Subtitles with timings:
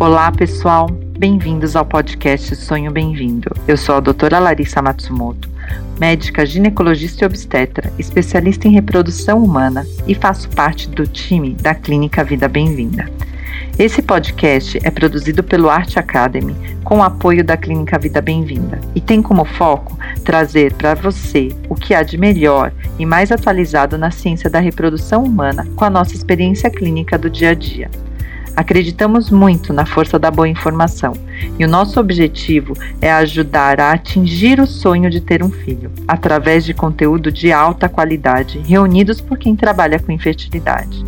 [0.00, 0.88] Olá, pessoal.
[1.18, 3.50] Bem-vindos ao podcast Sonho Bem-vindo.
[3.68, 5.46] Eu sou a doutora Larissa Matsumoto,
[5.98, 12.24] médica ginecologista e obstetra, especialista em reprodução humana e faço parte do time da Clínica
[12.24, 13.10] Vida Bem-vinda.
[13.78, 19.02] Esse podcast é produzido pelo Arte Academy com o apoio da Clínica Vida Bem-vinda e
[19.02, 24.10] tem como foco trazer para você o que há de melhor e mais atualizado na
[24.10, 27.90] ciência da reprodução humana com a nossa experiência clínica do dia a dia.
[28.56, 31.12] Acreditamos muito na força da boa informação
[31.58, 36.64] e o nosso objetivo é ajudar a atingir o sonho de ter um filho, através
[36.64, 41.04] de conteúdo de alta qualidade reunidos por quem trabalha com infertilidade.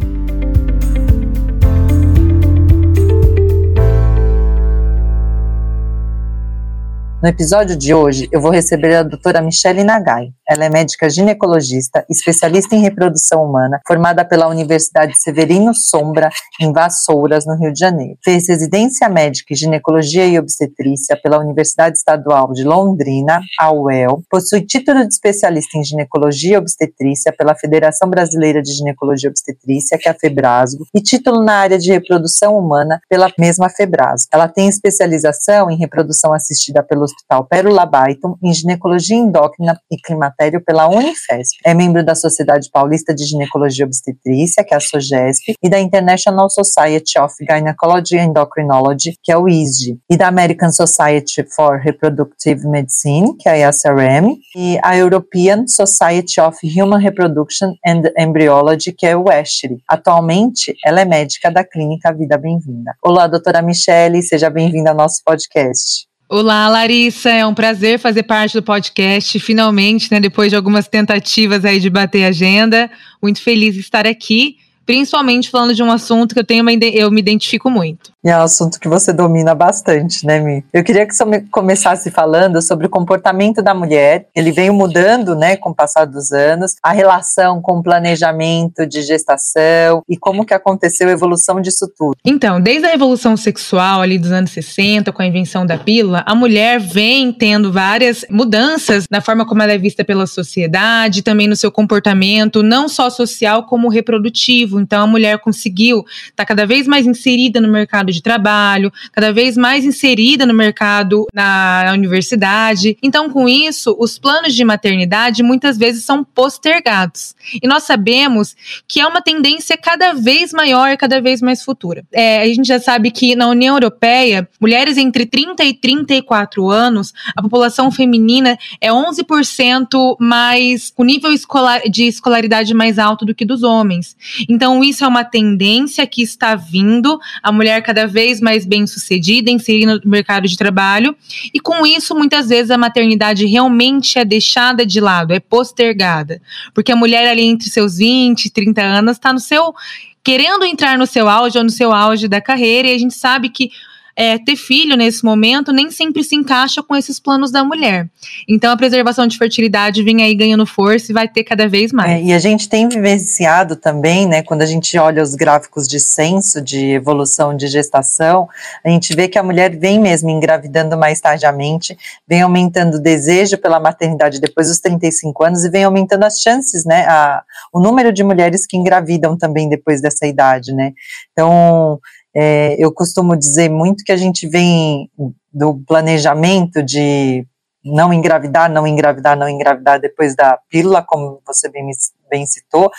[7.23, 10.31] No episódio de hoje, eu vou receber a doutora Michele Nagai.
[10.45, 17.47] Ela é médica ginecologista, especialista em reprodução humana, formada pela Universidade Severino Sombra, em Vassouras,
[17.47, 18.19] no Rio de Janeiro.
[18.25, 24.25] Fez residência médica em ginecologia e obstetrícia pela Universidade Estadual de Londrina, a UEL.
[24.29, 29.97] Possui título de especialista em ginecologia e obstetrícia pela Federação Brasileira de Ginecologia e Obstetrícia,
[29.97, 34.29] que é a FEBRASGO, e título na área de reprodução humana pela mesma FEBRASGO.
[34.33, 40.63] Ela tem especialização em reprodução assistida pelo Hospital Pérola Baiton em ginecologia endócrina e climatério
[40.65, 41.59] pela Unifesp.
[41.65, 46.49] É membro da Sociedade Paulista de Ginecologia Obstetrícia, que é a SOGESP, e da International
[46.51, 52.67] Society of Gynecology and Endocrinology, que é o ISG, e da American Society for Reproductive
[52.67, 59.07] Medicine, que é a SRM, e a European Society of Human Reproduction and Embryology, que
[59.07, 59.83] é o ESHRE.
[59.89, 62.95] Atualmente, ela é médica da Clínica Vida Bem-vinda.
[63.03, 66.12] Olá, doutora Michele, seja bem-vinda ao nosso podcast.
[66.35, 71.63] Olá, Larissa, é um prazer fazer parte do podcast, finalmente, né, depois de algumas tentativas
[71.63, 72.91] aí de bater agenda.
[73.21, 77.11] Muito feliz de estar aqui principalmente falando de um assunto que eu tenho uma, eu
[77.11, 78.13] me identifico muito.
[78.25, 80.65] E é um assunto que você domina bastante, né, Mi?
[80.73, 84.29] Eu queria que você começasse falando sobre o comportamento da mulher.
[84.35, 89.03] Ele veio mudando, né, com o passar dos anos, a relação com o planejamento de
[89.03, 92.17] gestação e como que aconteceu a evolução disso tudo.
[92.25, 96.35] Então, desde a evolução sexual ali dos anos 60, com a invenção da pílula, a
[96.35, 101.57] mulher vem tendo várias mudanças na forma como ela é vista pela sociedade, também no
[101.57, 106.87] seu comportamento, não só social como reprodutivo então a mulher conseguiu estar tá cada vez
[106.87, 112.97] mais inserida no mercado de trabalho, cada vez mais inserida no mercado na universidade.
[113.03, 117.35] Então, com isso, os planos de maternidade muitas vezes são postergados.
[117.63, 118.55] E nós sabemos
[118.87, 122.05] que é uma tendência cada vez maior, cada vez mais futura.
[122.13, 127.13] É, a gente já sabe que na União Europeia, mulheres entre 30 e 34 anos,
[127.37, 133.45] a população feminina é 11% mais, com nível escolar, de escolaridade mais alto do que
[133.45, 134.17] dos homens.
[134.49, 138.87] Então, então, isso é uma tendência que está vindo, a mulher cada vez mais bem
[138.87, 141.17] sucedida, inserida no mercado de trabalho,
[141.53, 146.41] e com isso, muitas vezes, a maternidade realmente é deixada de lado, é postergada.
[146.73, 149.75] Porque a mulher ali entre seus 20 e 30 anos está no seu.
[150.23, 153.49] querendo entrar no seu auge ou no seu auge da carreira, e a gente sabe
[153.49, 153.69] que
[154.17, 158.09] é, ter filho nesse momento nem sempre se encaixa com esses planos da mulher.
[158.49, 162.11] Então a preservação de fertilidade vem aí ganhando força e vai ter cada vez mais.
[162.11, 165.99] É, e a gente tem vivenciado também, né, quando a gente olha os gráficos de
[165.99, 168.49] censo, de evolução de gestação,
[168.85, 171.97] a gente vê que a mulher vem mesmo engravidando mais tardiamente,
[172.27, 176.85] vem aumentando o desejo pela maternidade depois dos 35 anos e vem aumentando as chances,
[176.85, 177.43] né, a,
[177.73, 180.93] o número de mulheres que engravidam também depois dessa idade, né.
[181.33, 182.01] Então,
[182.35, 185.11] é, eu costumo dizer muito que a gente vem
[185.53, 187.47] do planejamento de
[187.85, 191.89] não engravidar, não engravidar, não engravidar depois da pílula, como você bem,
[192.31, 192.91] bem citou,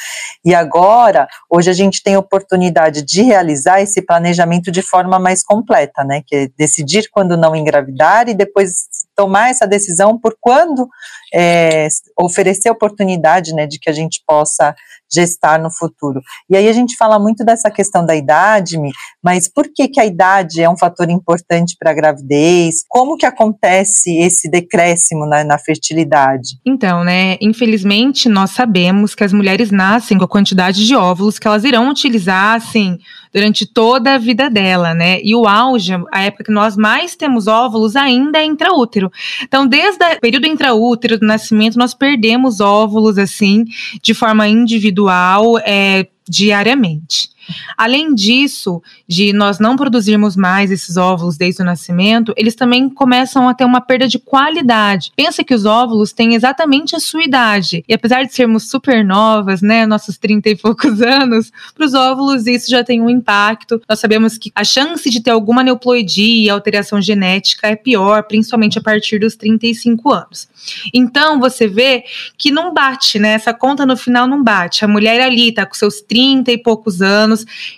[0.44, 5.42] e agora, hoje a gente tem a oportunidade de realizar esse planejamento de forma mais
[5.44, 8.74] completa, né, que é decidir quando não engravidar e depois
[9.16, 10.88] tomar essa decisão por quando
[11.34, 11.88] é,
[12.20, 14.76] oferecer oportunidade, né, de que a gente possa
[15.14, 16.22] gestar no futuro.
[16.50, 18.78] E aí a gente fala muito dessa questão da idade,
[19.24, 22.84] mas por que que a idade é um fator importante para a gravidez?
[22.90, 26.58] Como que acontece esse decréscimo na, na fertilidade?
[26.66, 31.48] Então, né, infelizmente nós sabemos que as mulheres nascem com a quantidade de óvulos que
[31.48, 32.98] elas irão utilizar, assim,
[33.34, 35.20] durante toda a vida dela, né?
[35.24, 39.12] E o auge, a época que nós mais temos óvulos ainda é intraútero.
[39.42, 43.66] Então, desde o período intraútero do nascimento, nós perdemos óvulos, assim,
[44.02, 47.33] de forma individual, é, diariamente.
[47.78, 53.48] Além disso, de nós não produzirmos mais esses óvulos desde o nascimento, eles também começam
[53.48, 55.12] a ter uma perda de qualidade.
[55.16, 57.84] Pensa que os óvulos têm exatamente a sua idade.
[57.88, 62.48] E apesar de sermos super novas, né, nossos 30 e poucos anos, para os óvulos
[62.48, 63.82] isso já tem um impacto.
[63.88, 68.82] Nós sabemos que a chance de ter alguma neuploidia, alteração genética é pior, principalmente a
[68.82, 70.48] partir dos 35 anos.
[70.94, 72.04] Então, você vê
[72.38, 73.34] que não bate, né?
[73.34, 74.86] Essa conta no final não bate.
[74.86, 77.33] A mulher ali tá com seus 30 e poucos anos,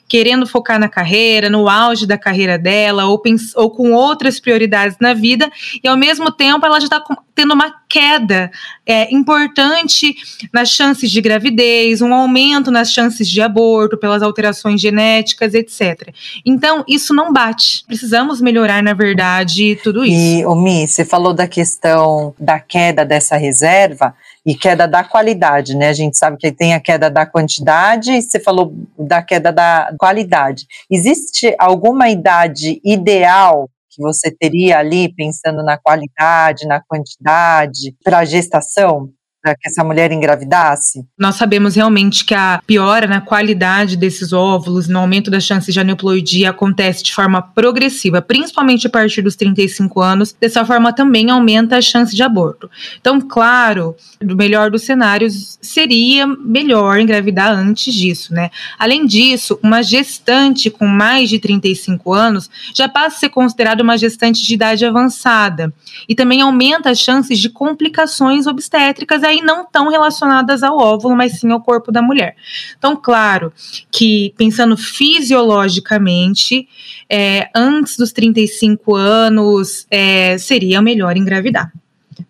[0.07, 3.21] querendo focar na carreira, no auge da carreira dela, ou,
[3.55, 5.51] ou com outras prioridades na vida,
[5.83, 6.99] e ao mesmo tempo ela já está
[7.35, 8.49] tendo uma queda
[8.85, 10.15] é, importante
[10.53, 16.13] nas chances de gravidez, um aumento nas chances de aborto pelas alterações genéticas, etc.
[16.45, 17.83] Então, isso não bate.
[17.85, 20.15] Precisamos melhorar, na verdade, tudo isso.
[20.15, 24.15] E, Omi, você falou da questão da queda dessa reserva
[24.45, 25.89] e queda da qualidade, né?
[25.89, 29.93] A gente sabe que tem a queda da quantidade e você falou da queda da
[29.97, 30.67] qualidade.
[30.89, 38.25] Existe alguma idade ideal que você teria ali pensando na qualidade, na quantidade para a
[38.25, 39.09] gestação?
[39.45, 41.05] Para que essa mulher engravidasse?
[41.19, 45.79] Nós sabemos realmente que a piora na qualidade desses óvulos, no aumento das chances de
[45.79, 50.35] aneuploidia, acontece de forma progressiva, principalmente a partir dos 35 anos.
[50.41, 52.67] Dessa forma, também aumenta a chance de aborto.
[52.99, 58.49] Então, claro, o melhor dos cenários seria melhor engravidar antes disso, né?
[58.79, 63.95] Além disso, uma gestante com mais de 35 anos já passa a ser considerada uma
[63.95, 65.71] gestante de idade avançada
[66.09, 71.39] e também aumenta as chances de complicações obstétricas aí não tão relacionadas ao óvulo, mas
[71.39, 72.35] sim ao corpo da mulher.
[72.77, 73.51] Então, claro
[73.91, 76.67] que pensando fisiologicamente,
[77.09, 81.71] é, antes dos 35 anos é, seria melhor engravidar.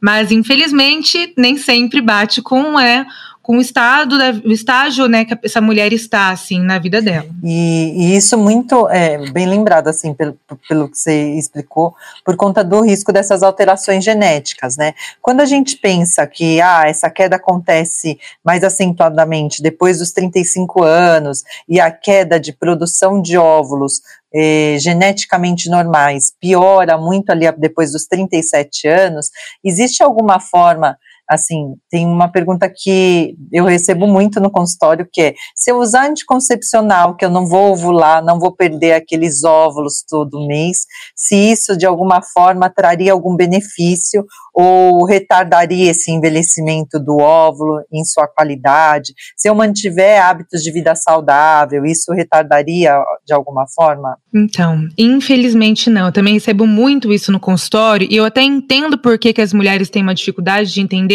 [0.01, 3.05] Mas infelizmente nem sempre bate com é,
[3.45, 7.27] com o estado, o estágio, né, que essa mulher está, assim, na vida dela.
[7.43, 10.35] E, e isso muito, é, bem lembrado, assim, pelo,
[10.67, 11.93] pelo que você explicou,
[12.25, 14.95] por conta do risco dessas alterações genéticas, né.
[15.21, 21.43] Quando a gente pensa que, ah, essa queda acontece mais acentuadamente depois dos 35 anos,
[21.69, 24.01] e a queda de produção de óvulos
[24.33, 29.29] eh, geneticamente normais piora muito ali depois dos 37 anos,
[29.63, 30.97] existe alguma forma
[31.29, 36.09] assim, tem uma pergunta que eu recebo muito no consultório, que é, se eu usar
[36.09, 40.79] anticoncepcional, que eu não vou ovular, não vou perder aqueles óvulos todo mês,
[41.15, 48.05] se isso de alguma forma traria algum benefício ou retardaria esse envelhecimento do óvulo em
[48.05, 49.13] sua qualidade?
[49.35, 54.17] Se eu mantiver hábitos de vida saudável, isso retardaria de alguma forma?
[54.33, 56.05] Então, infelizmente não.
[56.07, 59.53] Eu também recebo muito isso no consultório e eu até entendo por que, que as
[59.53, 61.14] mulheres têm uma dificuldade de entender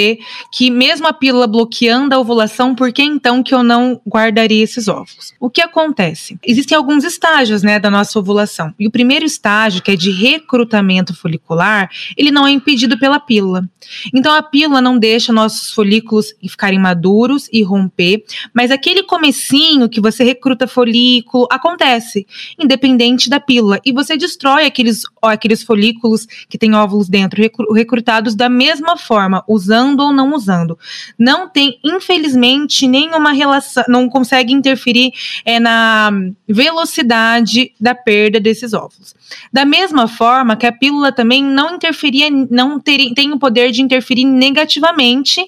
[0.52, 4.88] que mesmo a pílula bloqueando a ovulação, por que então que eu não guardaria esses
[4.88, 5.32] óvulos?
[5.40, 6.38] O que acontece?
[6.44, 8.74] Existem alguns estágios, né, da nossa ovulação.
[8.78, 13.68] E o primeiro estágio, que é de recrutamento folicular, ele não é impedido pela pílula.
[14.14, 20.00] Então a pílula não deixa nossos folículos ficarem maduros e romper, mas aquele comecinho que
[20.00, 22.26] você recruta folículo acontece,
[22.58, 27.40] independente da pílula, e você destrói aqueles, aqueles folículos que têm óvulos dentro
[27.74, 30.78] recrutados da mesma forma, usando ou não usando.
[31.18, 35.12] Não tem, infelizmente, nenhuma relação, não consegue interferir
[35.44, 36.10] é, na
[36.48, 39.14] velocidade da perda desses óvulos.
[39.52, 43.82] Da mesma forma que a pílula também não interferia, não ter, tem o poder de
[43.82, 45.44] interferir negativamente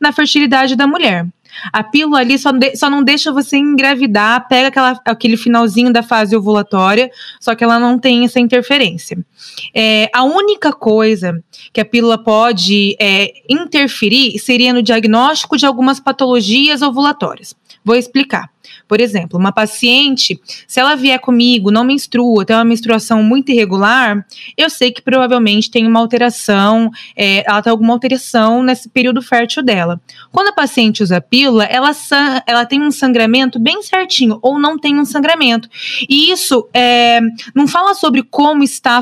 [0.00, 1.26] na fertilidade da mulher.
[1.72, 6.02] A pílula ali só, de, só não deixa você engravidar, pega aquela, aquele finalzinho da
[6.02, 7.10] fase ovulatória,
[7.40, 9.18] só que ela não tem essa interferência.
[9.74, 16.00] É, a única coisa que a pílula pode é, interferir seria no diagnóstico de algumas
[16.00, 17.54] patologias ovulatórias.
[17.84, 18.50] Vou explicar.
[18.86, 24.24] Por exemplo, uma paciente, se ela vier comigo, não menstrua, tem uma menstruação muito irregular,
[24.56, 29.62] eu sei que provavelmente tem uma alteração, é, ela tem alguma alteração nesse período fértil
[29.62, 30.00] dela.
[30.32, 31.90] Quando a paciente usa pílula, ela,
[32.46, 35.68] ela tem um sangramento bem certinho, ou não tem um sangramento.
[36.08, 37.20] E isso é,
[37.54, 39.00] não fala sobre como está,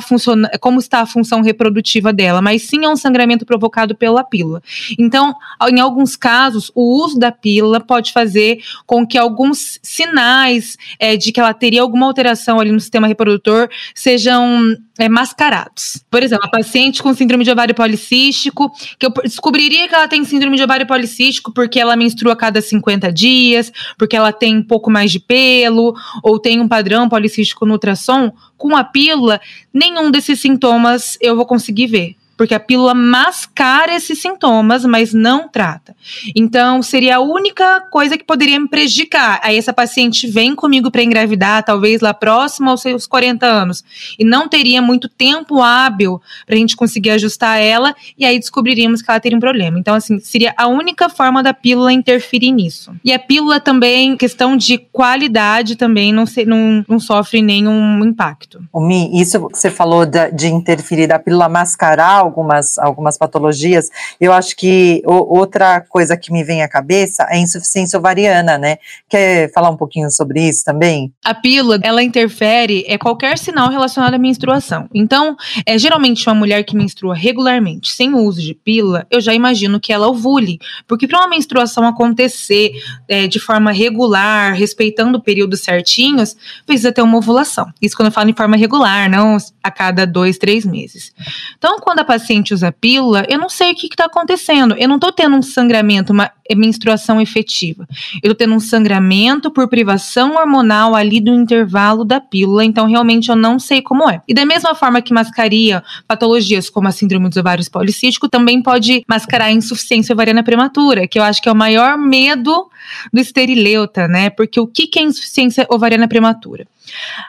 [0.61, 4.63] como está a função reprodutiva dela, mas sim é um sangramento provocado pela pílula.
[4.99, 5.35] Então,
[5.69, 11.33] em alguns casos, o uso da pílula pode fazer com que alguns sinais é, de
[11.33, 16.05] que ela teria alguma alteração ali no sistema reprodutor sejam é, mascarados.
[16.11, 20.25] Por exemplo, a paciente com síndrome de ovário policístico, que eu descobriria que ela tem
[20.25, 24.63] síndrome de ovário policístico porque ela menstrua a cada 50 dias, porque ela tem um
[24.63, 29.41] pouco mais de pelo, ou tem um padrão policístico no ultrassom, com a pílula,
[29.73, 35.49] nenhum desses sintomas eu vou conseguir ver porque a pílula mascara esses sintomas, mas não
[35.49, 35.95] trata.
[36.37, 39.41] Então, seria a única coisa que poderia me prejudicar.
[39.43, 43.83] Aí essa paciente vem comigo para engravidar, talvez lá próximo aos seus 40 anos,
[44.17, 49.03] e não teria muito tempo hábil para a gente conseguir ajustar ela, e aí descobriríamos
[49.03, 49.77] que ela teria um problema.
[49.77, 52.93] Então, assim, seria a única forma da pílula interferir nisso.
[53.05, 58.63] E a pílula também, questão de qualidade também, não, se, não, não sofre nenhum impacto.
[58.73, 63.91] O Mi, isso que você falou de, de interferir da pílula mascarar algumas, algumas patologias,
[64.21, 68.57] eu acho que o, outra coisa que me vem à cabeça é a insuficiência ovariana,
[68.57, 68.79] né?
[69.09, 71.13] Quer falar um pouquinho sobre isso também?
[71.25, 74.89] A pílula, ela interfere é qualquer sinal relacionado à menstruação.
[74.95, 79.35] Então, é geralmente uma mulher que menstrua regularmente, sem o uso de pílula, eu já
[79.35, 82.73] imagino que ela ovule, porque para uma menstruação acontecer
[83.09, 87.73] é, de forma regular, respeitando períodos certinhos, precisa ter uma ovulação.
[87.81, 91.13] Isso quando eu falo em forma regular, não a cada dois, três meses.
[91.57, 94.75] Então, quando a paciente usa pílula, eu não sei o que está acontecendo.
[94.77, 97.87] Eu não estou tendo um sangramento, uma menstruação efetiva.
[98.23, 103.29] Eu estou tendo um sangramento por privação hormonal ali do intervalo da pílula, então realmente
[103.29, 104.21] eu não sei como é.
[104.27, 109.05] E da mesma forma que mascaria patologias como a síndrome dos ovários policísticos, também pode
[109.09, 112.69] mascarar insuficiência ovariana prematura, que eu acho que é o maior medo
[113.13, 114.31] do esterileuta, né?
[114.31, 116.67] Porque o que é insuficiência ovariana prematura?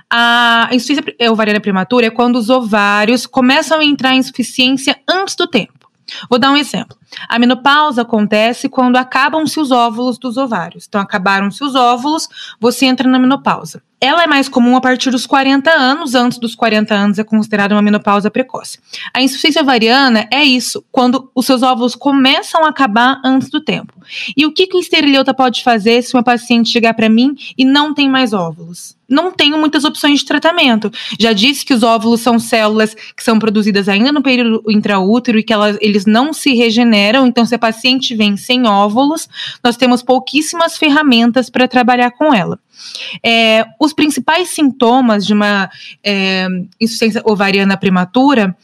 [0.09, 5.47] A insuficiência ovariana prematura é quando os ovários começam a entrar em insuficiência antes do
[5.47, 5.89] tempo.
[6.29, 6.97] Vou dar um exemplo.
[7.27, 10.85] A menopausa acontece quando acabam-se os óvulos dos ovários.
[10.87, 12.27] Então, acabaram-se os óvulos,
[12.59, 13.81] você entra na menopausa.
[14.01, 17.75] Ela é mais comum a partir dos 40 anos, antes dos 40 anos é considerada
[17.75, 18.79] uma menopausa precoce.
[19.13, 23.93] A insuficiência ovariana é isso, quando os seus óvulos começam a acabar antes do tempo.
[24.37, 27.65] E o que, que o esterileuta pode fazer se uma paciente chegar para mim e
[27.65, 28.97] não tem mais óvulos?
[29.09, 30.91] não tenho muitas opções de tratamento.
[31.19, 35.43] Já disse que os óvulos são células que são produzidas ainda no período intraútero e
[35.43, 36.98] que elas, eles não se regeneram.
[37.25, 39.27] Então, se a paciente vem sem óvulos,
[39.63, 42.59] nós temos pouquíssimas ferramentas para trabalhar com ela.
[43.23, 45.69] É, os principais sintomas de uma
[46.03, 46.47] é,
[46.79, 48.55] insuficiência ovariana prematura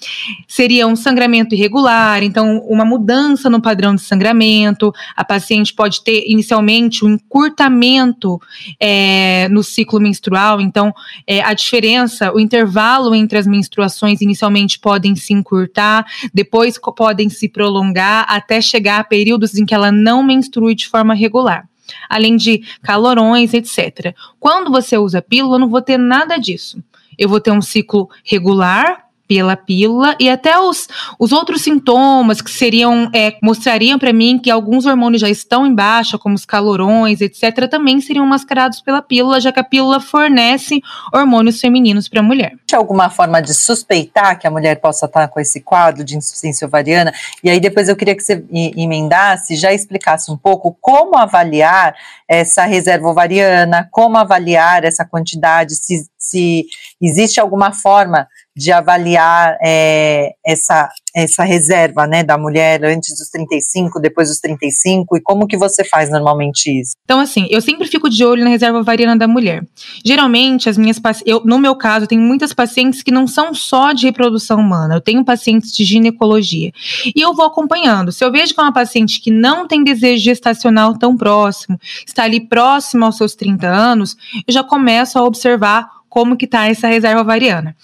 [0.47, 7.03] seriam sangramento irregular, então uma mudança no padrão de sangramento, a paciente pode ter inicialmente
[7.03, 8.39] um encurtamento
[8.79, 10.93] é, no ciclo menstrual, então
[11.27, 17.49] é, a diferença, o intervalo entre as menstruações inicialmente podem se encurtar, depois podem se
[17.49, 21.67] prolongar até chegar a períodos em que ela não menstrue de forma regular
[22.09, 24.15] além de calorões, etc.
[24.39, 26.83] Quando você usa pílula, eu não vou ter nada disso.
[27.17, 30.87] Eu vou ter um ciclo regular, pela pílula e até os,
[31.19, 35.73] os outros sintomas que seriam é, mostrariam para mim que alguns hormônios já estão em
[35.73, 40.81] baixa, como os calorões, etc, também seriam mascarados pela pílula, já que a pílula fornece
[41.13, 42.53] hormônios femininos para a mulher.
[42.67, 46.67] Tem alguma forma de suspeitar que a mulher possa estar com esse quadro de insuficiência
[46.67, 47.13] ovariana?
[47.43, 51.95] E aí depois eu queria que você emendasse, já explicasse um pouco como avaliar
[52.27, 56.65] essa reserva ovariana, como avaliar essa quantidade, se, se
[57.01, 58.27] existe alguma forma
[58.57, 65.17] de avaliar é, essa, essa reserva né, da mulher antes dos 35, depois dos 35,
[65.17, 66.93] e como que você faz normalmente isso?
[67.03, 69.65] Então, assim, eu sempre fico de olho na reserva ovariana da mulher.
[70.05, 74.05] Geralmente, as minhas eu, no meu caso, tenho muitas pacientes que não são só de
[74.05, 76.71] reprodução humana, eu tenho pacientes de ginecologia.
[77.13, 78.11] E eu vou acompanhando.
[78.11, 81.77] Se eu vejo que é uma paciente que não tem desejo gestacional tão próximo,
[82.15, 84.15] está ali próximo aos seus 30 anos,
[84.47, 87.75] eu já começo a observar como que está essa reserva ovariana.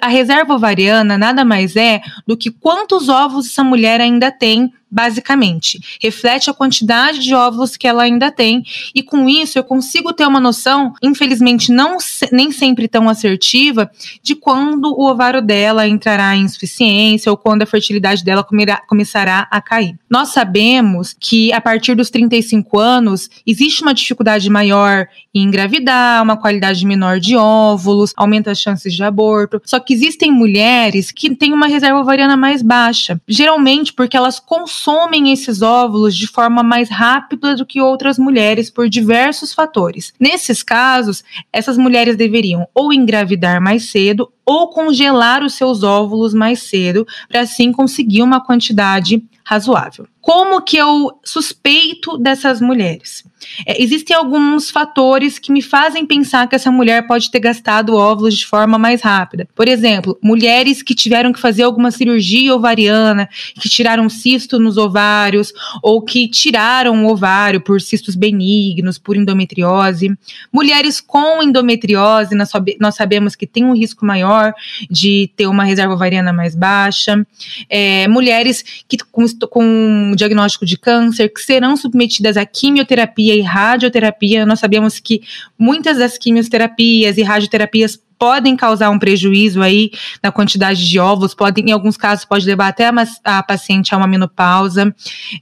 [0.00, 5.80] A reserva ovariana nada mais é do que quantos ovos essa mulher ainda tem basicamente.
[6.00, 8.62] Reflete a quantidade de óvulos que ela ainda tem,
[8.94, 11.96] e com isso eu consigo ter uma noção, infelizmente não
[12.30, 13.90] nem sempre tão assertiva,
[14.22, 19.48] de quando o ovário dela entrará em insuficiência ou quando a fertilidade dela comerá, começará
[19.50, 19.96] a cair.
[20.10, 26.36] Nós sabemos que a partir dos 35 anos existe uma dificuldade maior em engravidar, uma
[26.36, 29.62] qualidade menor de óvulos, aumenta as chances de aborto.
[29.64, 34.81] Só que existem mulheres que têm uma reserva ovariana mais baixa, geralmente porque elas consomem
[34.82, 40.12] consomem esses óvulos de forma mais rápida do que outras mulheres por diversos fatores.
[40.18, 41.22] Nesses casos,
[41.52, 47.42] essas mulheres deveriam ou engravidar mais cedo ou congelar os seus óvulos mais cedo para
[47.42, 50.06] assim conseguir uma quantidade razoável.
[50.22, 53.24] Como que eu suspeito dessas mulheres?
[53.66, 58.36] É, existem alguns fatores que me fazem pensar que essa mulher pode ter gastado óvulos
[58.36, 59.48] de forma mais rápida.
[59.54, 63.28] Por exemplo, mulheres que tiveram que fazer alguma cirurgia ovariana,
[63.60, 65.52] que tiraram cisto nos ovários,
[65.82, 70.16] ou que tiraram o ovário por cistos benignos, por endometriose.
[70.52, 72.50] Mulheres com endometriose, nós,
[72.80, 74.54] nós sabemos que tem um risco maior
[74.88, 77.26] de ter uma reserva ovariana mais baixa.
[77.68, 84.46] É, mulheres que com, com diagnóstico de câncer, que serão submetidas à quimioterapia e radioterapia.
[84.46, 85.22] Nós sabemos que
[85.58, 89.90] muitas das quimioterapias e radioterapias podem causar um prejuízo aí
[90.22, 92.92] na quantidade de óvulos, podem, em alguns casos, pode levar até a,
[93.24, 94.94] a paciente a uma menopausa.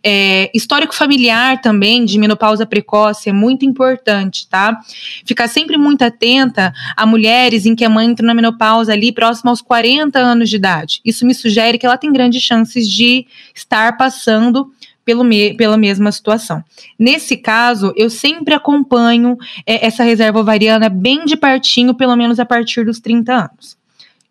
[0.02, 4.80] É, histórico familiar também de menopausa precoce é muito importante, tá?
[5.26, 9.50] Ficar sempre muito atenta a mulheres em que a mãe entra na menopausa ali próximo
[9.50, 11.02] aos 40 anos de idade.
[11.04, 14.72] Isso me sugere que ela tem grandes chances de estar passando
[15.10, 16.62] pelo me, pela mesma situação.
[16.96, 19.36] Nesse caso, eu sempre acompanho
[19.66, 23.79] é, essa reserva ovariana bem de pertinho, pelo menos a partir dos 30 anos.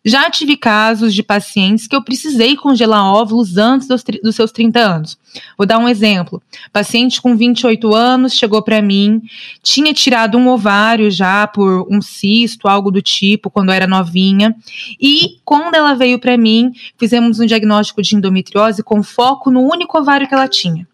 [0.04, 4.80] Já tive casos de pacientes que eu precisei congelar óvulos antes dos, dos seus 30
[4.80, 5.20] anos.
[5.58, 6.42] Vou dar um exemplo.
[6.72, 9.22] Paciente com 28 anos chegou para mim,
[9.62, 14.56] tinha tirado um ovário já por um cisto, algo do tipo, quando era novinha.
[15.00, 19.98] E quando ela veio para mim, fizemos um diagnóstico de endometriose com foco no único
[20.00, 20.88] ovário que ela tinha.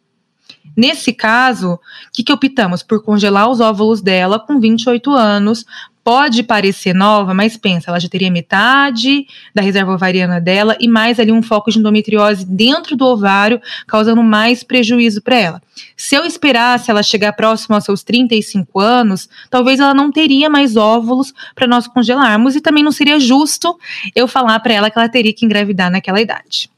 [0.76, 1.80] Nesse caso, o
[2.12, 2.84] que, que optamos?
[2.84, 5.66] Por congelar os óvulos dela com 28 anos,
[6.06, 11.20] pode parecer nova, mas pensa, ela já teria metade da reserva ovariana dela e mais
[11.20, 15.62] ali um foco de endometriose dentro do ovário, causando mais prejuízo para ela.
[15.98, 20.76] Se eu esperasse ela chegar próximo aos seus 35 anos, talvez ela não teria mais
[20.76, 23.76] óvulos para nós congelarmos e também não seria justo
[24.16, 26.70] eu falar para ela que ela teria que engravidar naquela idade.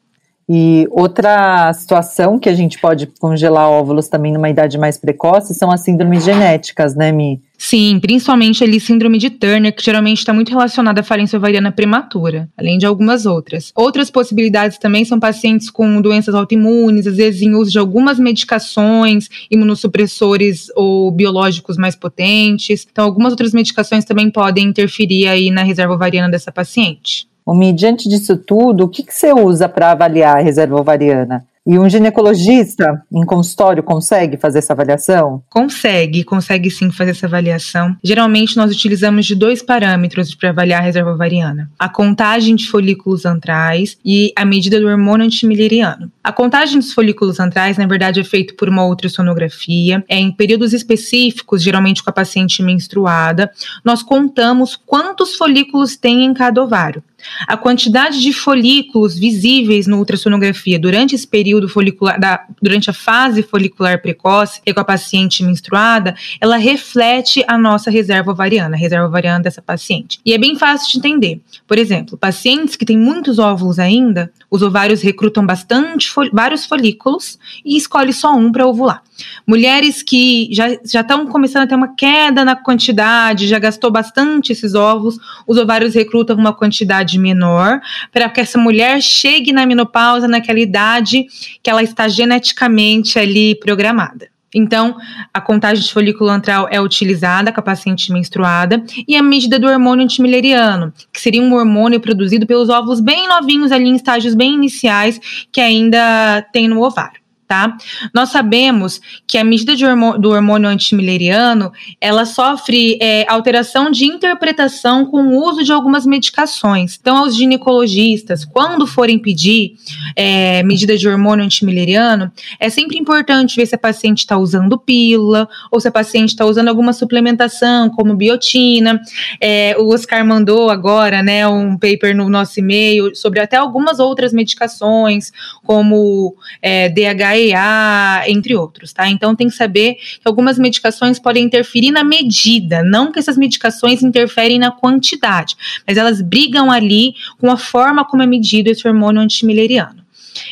[0.50, 5.70] E outra situação que a gente pode congelar óvulos também numa idade mais precoce são
[5.70, 7.42] as síndromes genéticas, né, Mi?
[7.58, 12.48] Sim, principalmente ali síndrome de Turner, que geralmente está muito relacionada à falência ovariana prematura,
[12.56, 13.74] além de algumas outras.
[13.76, 19.28] Outras possibilidades também são pacientes com doenças autoimunes, às vezes em uso de algumas medicações,
[19.52, 22.88] imunossupressores ou biológicos mais potentes.
[22.90, 27.28] Então, algumas outras medicações também podem interferir aí na reserva ovariana dessa paciente.
[27.48, 31.46] Omi, diante disso tudo, o que, que você usa para avaliar a reserva ovariana?
[31.66, 35.42] E um ginecologista em consultório consegue fazer essa avaliação?
[35.50, 37.96] Consegue, consegue sim fazer essa avaliação.
[38.04, 43.26] Geralmente nós utilizamos de dois parâmetros para avaliar a reserva ovariana: a contagem de folículos
[43.26, 46.10] antrais e a medida do hormônio antimileriano.
[46.24, 50.04] A contagem dos folículos antrais, na verdade, é feita por uma ultrassonografia.
[50.08, 53.52] É em períodos específicos, geralmente com a paciente menstruada,
[53.84, 57.04] nós contamos quantos folículos tem em cada ovário.
[57.48, 63.44] A quantidade de folículos visíveis no ultrassonografia durante esse período folicular, da, durante a fase
[63.44, 68.80] folicular precoce, que é com a paciente menstruada, ela reflete a nossa reserva ovariana, a
[68.80, 70.20] reserva ovariana dessa paciente.
[70.26, 71.42] E é bem fácil de entender.
[71.68, 77.78] Por exemplo, pacientes que têm muitos óvulos ainda, os ovários recrutam bastante, vários folículos e
[77.78, 79.04] escolhe só um para ovular.
[79.46, 84.76] Mulheres que já estão começando a ter uma queda na quantidade, já gastou bastante esses
[84.76, 87.80] ovos, os ovários recrutam uma quantidade menor,
[88.12, 91.26] para que essa mulher chegue na menopausa naquela idade
[91.62, 94.30] que ela está geneticamente ali programada.
[94.54, 94.96] Então,
[95.34, 99.68] a contagem de folículo antral é utilizada com a paciente menstruada e a medida do
[99.68, 104.54] hormônio antimileriano, que seria um hormônio produzido pelos óvulos bem novinhos ali em estágios bem
[104.54, 105.20] iniciais
[105.52, 107.78] que ainda tem no ovário tá?
[108.14, 115.06] Nós sabemos que a medida hormônio, do hormônio antimileriano, ela sofre é, alteração de interpretação
[115.06, 116.98] com o uso de algumas medicações.
[117.00, 119.76] Então, aos ginecologistas, quando forem pedir
[120.16, 125.48] é, medida de hormônio antimileriano, é sempre importante ver se a paciente está usando pílula
[125.72, 129.00] ou se a paciente está usando alguma suplementação, como biotina.
[129.40, 134.34] É, o Oscar mandou agora, né, um paper no nosso e-mail sobre até algumas outras
[134.34, 135.32] medicações,
[135.64, 136.90] como é,
[137.38, 139.08] EA, entre outros, tá?
[139.10, 144.02] Então tem que saber que algumas medicações podem interferir na medida, não que essas medicações
[144.02, 149.22] interferem na quantidade, mas elas brigam ali com a forma como é medido esse hormônio
[149.22, 150.06] antimileriano.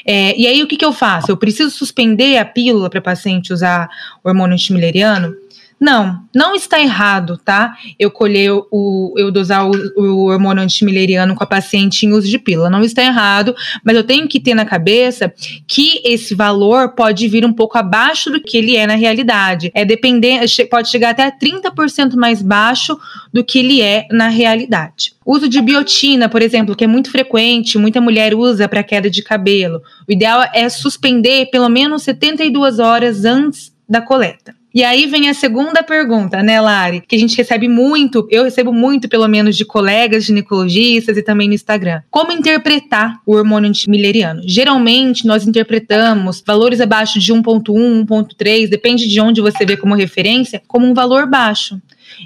[0.06, 1.32] É, e aí o que, que eu faço?
[1.32, 3.88] Eu preciso suspender a pílula para paciente usar
[4.24, 5.36] hormônio antimileriano?
[5.79, 7.75] Não, não está errado, tá?
[7.99, 12.39] Eu colher o, eu dosar o, o hormônio antimileriano com a paciente em uso de
[12.39, 12.69] pílula.
[12.69, 15.33] Não está errado, mas eu tenho que ter na cabeça
[15.67, 19.69] que esse valor pode vir um pouco abaixo do que ele é na realidade.
[19.73, 22.97] É depender, pode chegar até 30% mais baixo
[23.33, 25.13] do que ele é na realidade.
[25.25, 29.21] Uso de biotina, por exemplo, que é muito frequente, muita mulher usa para queda de
[29.21, 29.81] cabelo.
[30.07, 34.55] O ideal é suspender pelo menos 72 horas antes da coleta.
[34.75, 37.01] E aí vem a segunda pergunta, né, Lari?
[37.07, 41.47] Que a gente recebe muito, eu recebo muito, pelo menos, de colegas ginecologistas e também
[41.47, 42.01] no Instagram.
[42.11, 44.41] Como interpretar o hormônio antimileriano?
[44.45, 50.61] Geralmente, nós interpretamos valores abaixo de 1,1, 1,3, depende de onde você vê como referência,
[50.67, 51.79] como um valor baixo.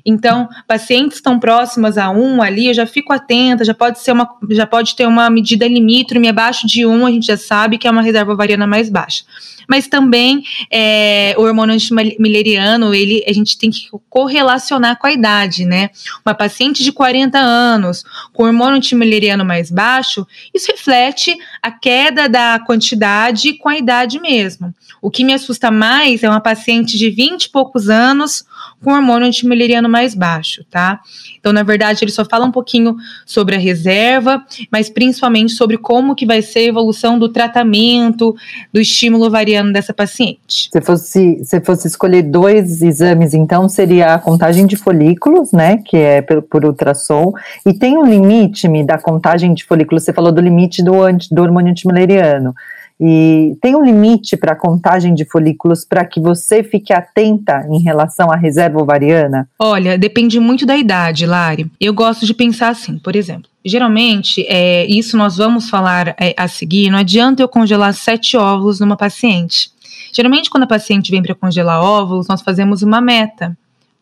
[0.05, 4.29] Então, pacientes estão próximas a 1 ali, eu já fico atenta, já pode ser uma,
[4.51, 7.91] já pode ter uma medida limítrofe abaixo de 1, a gente já sabe que é
[7.91, 9.23] uma reserva ovariana mais baixa
[9.69, 15.63] mas também é, o hormônio antimileriano, ele, a gente tem que correlacionar com a idade,
[15.63, 15.91] né?
[16.25, 22.59] Uma paciente de 40 anos com hormônio antimileriano mais baixo, isso reflete a queda da
[22.65, 24.73] quantidade com a idade mesmo.
[24.99, 28.43] O que me assusta mais é uma paciente de 20 e poucos anos
[28.83, 30.99] com hormônio antimileriano mais baixo, tá?
[31.39, 36.15] Então, na verdade, ele só fala um pouquinho sobre a reserva, mas principalmente sobre como
[36.15, 38.35] que vai ser a evolução do tratamento,
[38.73, 40.69] do estímulo variando dessa paciente.
[40.71, 45.97] Se fosse, se fosse escolher dois exames, então, seria a contagem de folículos, né, que
[45.97, 47.33] é por, por ultrassom,
[47.65, 50.93] e tem um limite da contagem de folículos, você falou do limite do,
[51.31, 52.53] do hormônio antimileriano.
[53.01, 57.81] E tem um limite para a contagem de folículos para que você fique atenta em
[57.81, 59.47] relação à reserva ovariana?
[59.57, 61.71] Olha, depende muito da idade, Lari.
[61.79, 63.49] Eu gosto de pensar assim, por exemplo.
[63.63, 66.89] Geralmente, é, isso nós vamos falar é, a seguir.
[66.89, 69.71] Não adianta eu congelar sete óvulos numa paciente.
[70.13, 73.55] Geralmente, quando a paciente vem para congelar óvulos, nós fazemos uma meta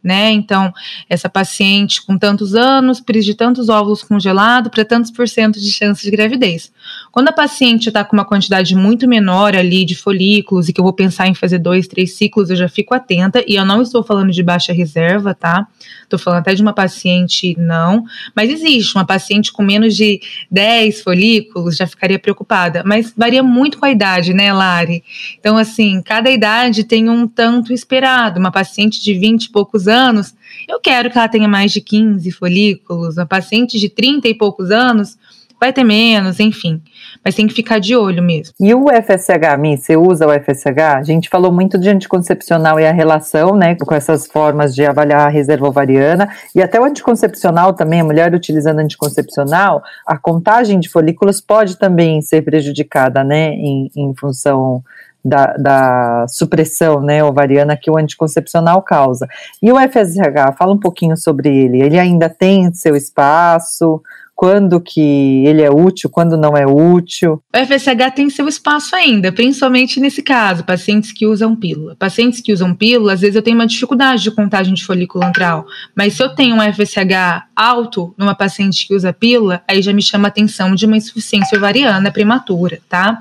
[0.07, 0.31] né?
[0.31, 0.73] Então,
[1.09, 5.69] essa paciente com tantos anos precisa de tantos óvulos congelados para tantos por cento de
[5.69, 6.71] chance de gravidez.
[7.17, 10.83] Quando a paciente está com uma quantidade muito menor ali de folículos e que eu
[10.83, 14.03] vou pensar em fazer dois, três ciclos, eu já fico atenta e eu não estou
[14.03, 15.67] falando de baixa reserva, tá?
[16.03, 18.03] Estou falando até de uma paciente não,
[18.35, 23.79] mas existe uma paciente com menos de 10 folículos, já ficaria preocupada, mas varia muito
[23.79, 25.03] com a idade, né, Lari?
[25.39, 28.39] Então, assim, cada idade tem um tanto esperado.
[28.39, 30.35] Uma paciente de 20 e poucos anos,
[30.69, 33.17] eu quero que ela tenha mais de 15 folículos.
[33.17, 35.17] Uma paciente de 30 e poucos anos,
[35.59, 36.81] vai ter menos, enfim.
[37.23, 38.53] Mas tem que ficar de olho mesmo.
[38.59, 40.79] E o FSH, Mi, você usa o FSH?
[40.95, 45.27] A gente falou muito de anticoncepcional e a relação, né, com essas formas de avaliar
[45.27, 46.29] a reserva ovariana.
[46.55, 52.21] E até o anticoncepcional também, a mulher utilizando anticoncepcional, a contagem de folículos pode também
[52.21, 54.83] ser prejudicada, né, em, em função
[55.27, 59.27] da, da, supressão né, ovariana que o anticoncepcional causa.
[59.61, 61.81] E o FSH, fala um pouquinho sobre ele.
[61.81, 64.01] Ele ainda tem seu espaço?
[64.37, 67.41] Quando que ele é útil, quando não é útil.
[67.51, 71.95] O FSH tem seu espaço ainda, principalmente nesse caso, pacientes que usam pílula.
[71.95, 75.65] Pacientes que usam pílula, às vezes eu tenho uma dificuldade de contagem de folículo antral,
[75.95, 80.03] mas se eu tenho um FSH alto numa paciente que usa pílula, aí já me
[80.03, 83.19] chama a atenção de uma insuficiência ovariana prematura, tá?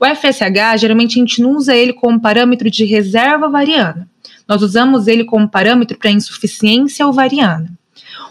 [0.00, 4.08] O FSH, geralmente a gente não usa ele como parâmetro de reserva ovariana.
[4.48, 7.70] Nós usamos ele como parâmetro para insuficiência ovariana.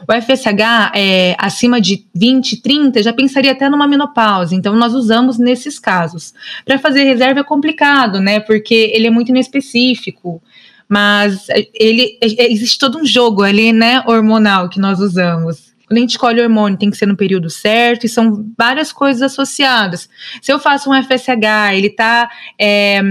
[0.08, 4.56] O FSH é acima de 20, 30, já pensaria até numa menopausa.
[4.56, 6.34] Então, nós usamos nesses casos.
[6.66, 8.40] Para fazer reserva é complicado, né?
[8.40, 10.42] Porque ele é muito inespecífico.
[10.88, 15.74] Mas ele existe todo um jogo ali, né, hormonal que nós usamos.
[15.88, 18.92] Quando a gente escolhe o hormônio, tem que ser no período certo, e são várias
[18.92, 20.10] coisas associadas.
[20.42, 22.30] Se eu faço um FSH, ele está
[22.60, 23.02] é,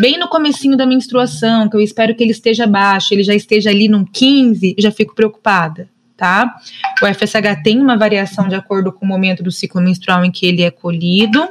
[0.00, 3.70] bem no comecinho da menstruação, que eu espero que ele esteja baixo, ele já esteja
[3.70, 5.88] ali num 15, eu já fico preocupada
[6.20, 6.54] tá?
[7.02, 10.44] O FSH tem uma variação de acordo com o momento do ciclo menstrual em que
[10.44, 11.42] ele é colhido,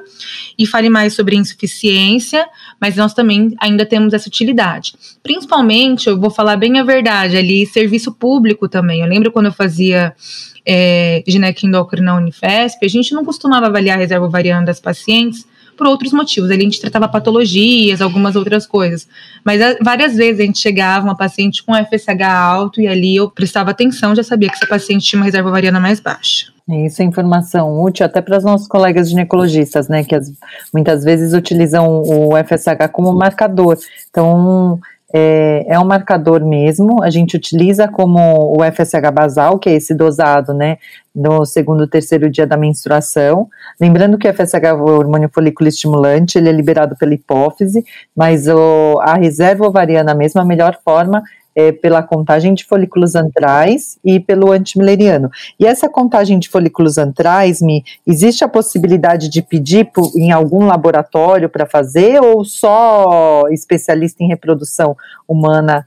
[0.56, 2.46] e fale mais sobre insuficiência,
[2.80, 4.94] mas nós também ainda temos essa utilidade.
[5.24, 9.02] Principalmente, eu vou falar bem a verdade ali, serviço público também.
[9.02, 10.14] Eu lembro quando eu fazia
[10.64, 15.48] é, ginecoendócrina na Unifesp, a gente não costumava avaliar a reserva ovariana das pacientes,
[15.80, 16.52] por outros motivos.
[16.52, 19.08] Ali a gente tratava patologias, algumas outras coisas.
[19.46, 23.32] Mas ah, várias vezes a gente chegava, uma paciente com FSH alto, e ali eu
[23.32, 26.52] prestava atenção, já sabia que essa paciente tinha uma reserva ovariana mais baixa.
[26.86, 30.32] Isso é informação útil até para os nossos colegas ginecologistas, né, que as,
[30.72, 33.78] muitas vezes utilizam o FSH como marcador.
[34.10, 34.80] Então,
[35.14, 38.20] é, é, um marcador mesmo, a gente utiliza como
[38.56, 40.78] o FSH basal, que é esse dosado, né,
[41.16, 43.48] no segundo, terceiro dia da menstruação.
[43.82, 47.84] Lembrando que o FSH é o hormônio folículo estimulante, ele é liberado pela hipófise,
[48.16, 51.24] mas o, a reserva ovariana mesmo, a melhor forma
[51.60, 55.30] é, pela contagem de folículos antrais e pelo antimileriano.
[55.60, 60.66] E essa contagem de folículos antrais, me existe a possibilidade de pedir por, em algum
[60.66, 64.96] laboratório para fazer ou só especialista em reprodução
[65.28, 65.86] humana?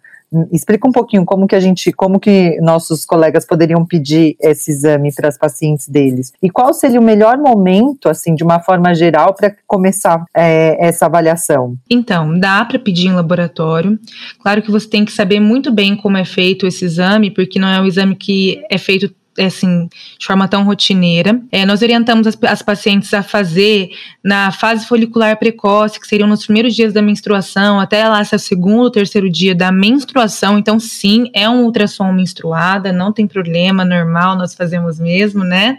[0.51, 5.13] Explica um pouquinho como que a gente, como que nossos colegas poderiam pedir esse exame
[5.15, 9.35] para as pacientes deles e qual seria o melhor momento, assim, de uma forma geral,
[9.35, 11.77] para começar é, essa avaliação?
[11.91, 13.99] Então, dá para pedir em laboratório.
[14.41, 17.69] Claro que você tem que saber muito bem como é feito esse exame, porque não
[17.69, 21.41] é um exame que é feito assim, de forma tão rotineira.
[21.51, 23.91] É, nós orientamos as, as, pacientes a fazer
[24.23, 28.37] na fase folicular precoce, que seriam nos primeiros dias da menstruação, até lá se é
[28.37, 30.59] o segundo, terceiro dia da menstruação.
[30.59, 35.79] Então, sim, é um ultrassom menstruada, não tem problema, normal, nós fazemos mesmo, né?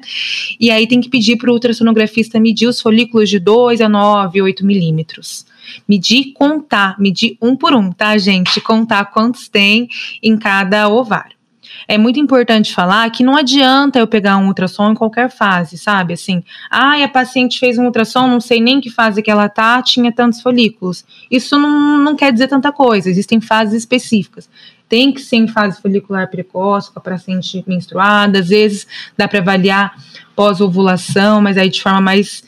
[0.60, 4.42] E aí tem que pedir para o ultrassonografista medir os folículos de 2 a 9,
[4.42, 5.46] 8 milímetros
[5.88, 8.60] medir contar, medir um por um, tá, gente?
[8.60, 9.88] Contar quantos tem
[10.22, 11.36] em cada ovário
[11.88, 16.14] é muito importante falar que não adianta eu pegar um ultrassom em qualquer fase, sabe?
[16.14, 19.82] Assim, ah, a paciente fez um ultrassom, não sei nem que fase que ela tá,
[19.82, 21.06] tinha tantos folículos.
[21.30, 24.50] Isso não, não quer dizer tanta coisa, existem fases específicas.
[24.88, 29.40] Tem que ser em fase folicular precoce, com a paciente menstruada, às vezes dá para
[29.40, 29.96] avaliar
[30.36, 32.44] pós-ovulação, mas aí de forma mais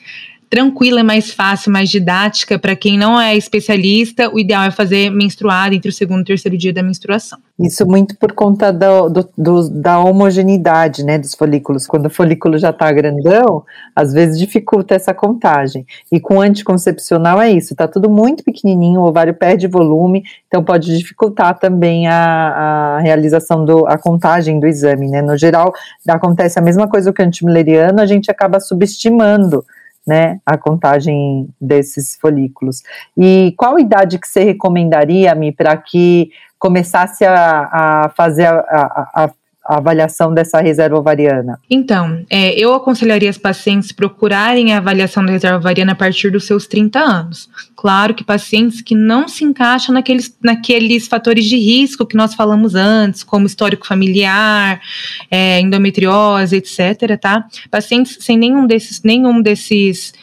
[0.50, 5.76] tranquila, mais fácil, mais didática para quem não é especialista, o ideal é fazer menstruada
[5.76, 7.40] entre o segundo e terceiro dia da menstruação.
[7.58, 11.88] Isso muito por conta do, do, do, da homogeneidade né, dos folículos.
[11.88, 13.64] Quando o folículo já está grandão,
[13.96, 15.86] às vezes dificulta essa contagem.
[16.12, 20.98] E com anticoncepcional é isso, está tudo muito pequenininho, o ovário perde volume, então pode
[20.98, 25.08] dificultar também a, a realização do, a contagem do exame.
[25.08, 25.22] Né?
[25.22, 25.74] No geral,
[26.08, 29.64] acontece a mesma coisa que o antimileriano, a gente acaba subestimando
[30.06, 32.84] né, a contagem desses folículos.
[33.18, 39.24] E qual idade que você recomendaria, Mi, para que começasse a, a fazer a, a,
[39.26, 39.30] a
[39.66, 41.60] avaliação dessa reserva ovariana?
[41.70, 46.46] Então, é, eu aconselharia as pacientes procurarem a avaliação da reserva ovariana a partir dos
[46.46, 47.50] seus 30 anos.
[47.76, 52.76] Claro que pacientes que não se encaixam naqueles, naqueles fatores de risco que nós falamos
[52.76, 54.82] antes, como histórico familiar,
[55.30, 57.46] é, endometriose, etc., tá?
[57.72, 60.14] Pacientes sem nenhum desses, nenhum desses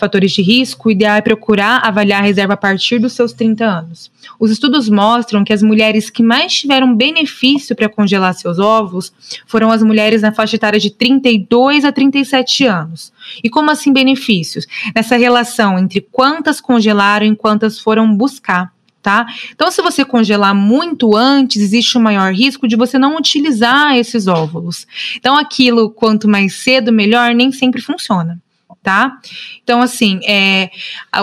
[0.00, 3.64] fatores de risco, o ideal é procurar avaliar a reserva a partir dos seus 30
[3.64, 4.10] anos.
[4.38, 9.12] Os estudos mostram que as mulheres que mais tiveram benefício para congelar seus ovos
[9.46, 13.12] foram as mulheres na faixa etária de 32 a 37 anos.
[13.44, 14.66] E como assim benefícios?
[14.94, 18.72] Nessa relação entre quantas congelaram e quantas foram buscar.
[19.02, 19.26] Tá?
[19.52, 24.26] Então, se você congelar muito antes, existe um maior risco de você não utilizar esses
[24.26, 24.86] óvulos.
[25.16, 28.38] Então, aquilo quanto mais cedo, melhor, nem sempre funciona
[28.82, 29.18] tá?
[29.62, 30.70] Então, assim, é,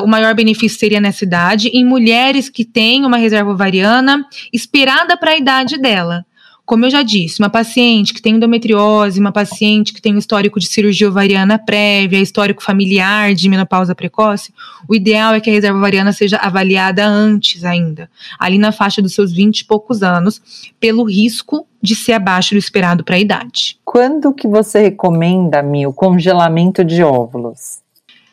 [0.01, 5.31] o maior benefício seria nessa idade, em mulheres que têm uma reserva ovariana esperada para
[5.31, 6.25] a idade dela.
[6.67, 10.59] Como eu já disse, uma paciente que tem endometriose, uma paciente que tem um histórico
[10.59, 14.53] de cirurgia ovariana prévia, histórico familiar de menopausa precoce,
[14.85, 19.13] o ideal é que a reserva ovariana seja avaliada antes ainda, ali na faixa dos
[19.13, 20.41] seus 20 e poucos anos,
[20.77, 23.79] pelo risco de ser abaixo do esperado para a idade.
[23.85, 27.79] Quando que você recomenda, Mi, o congelamento de óvulos?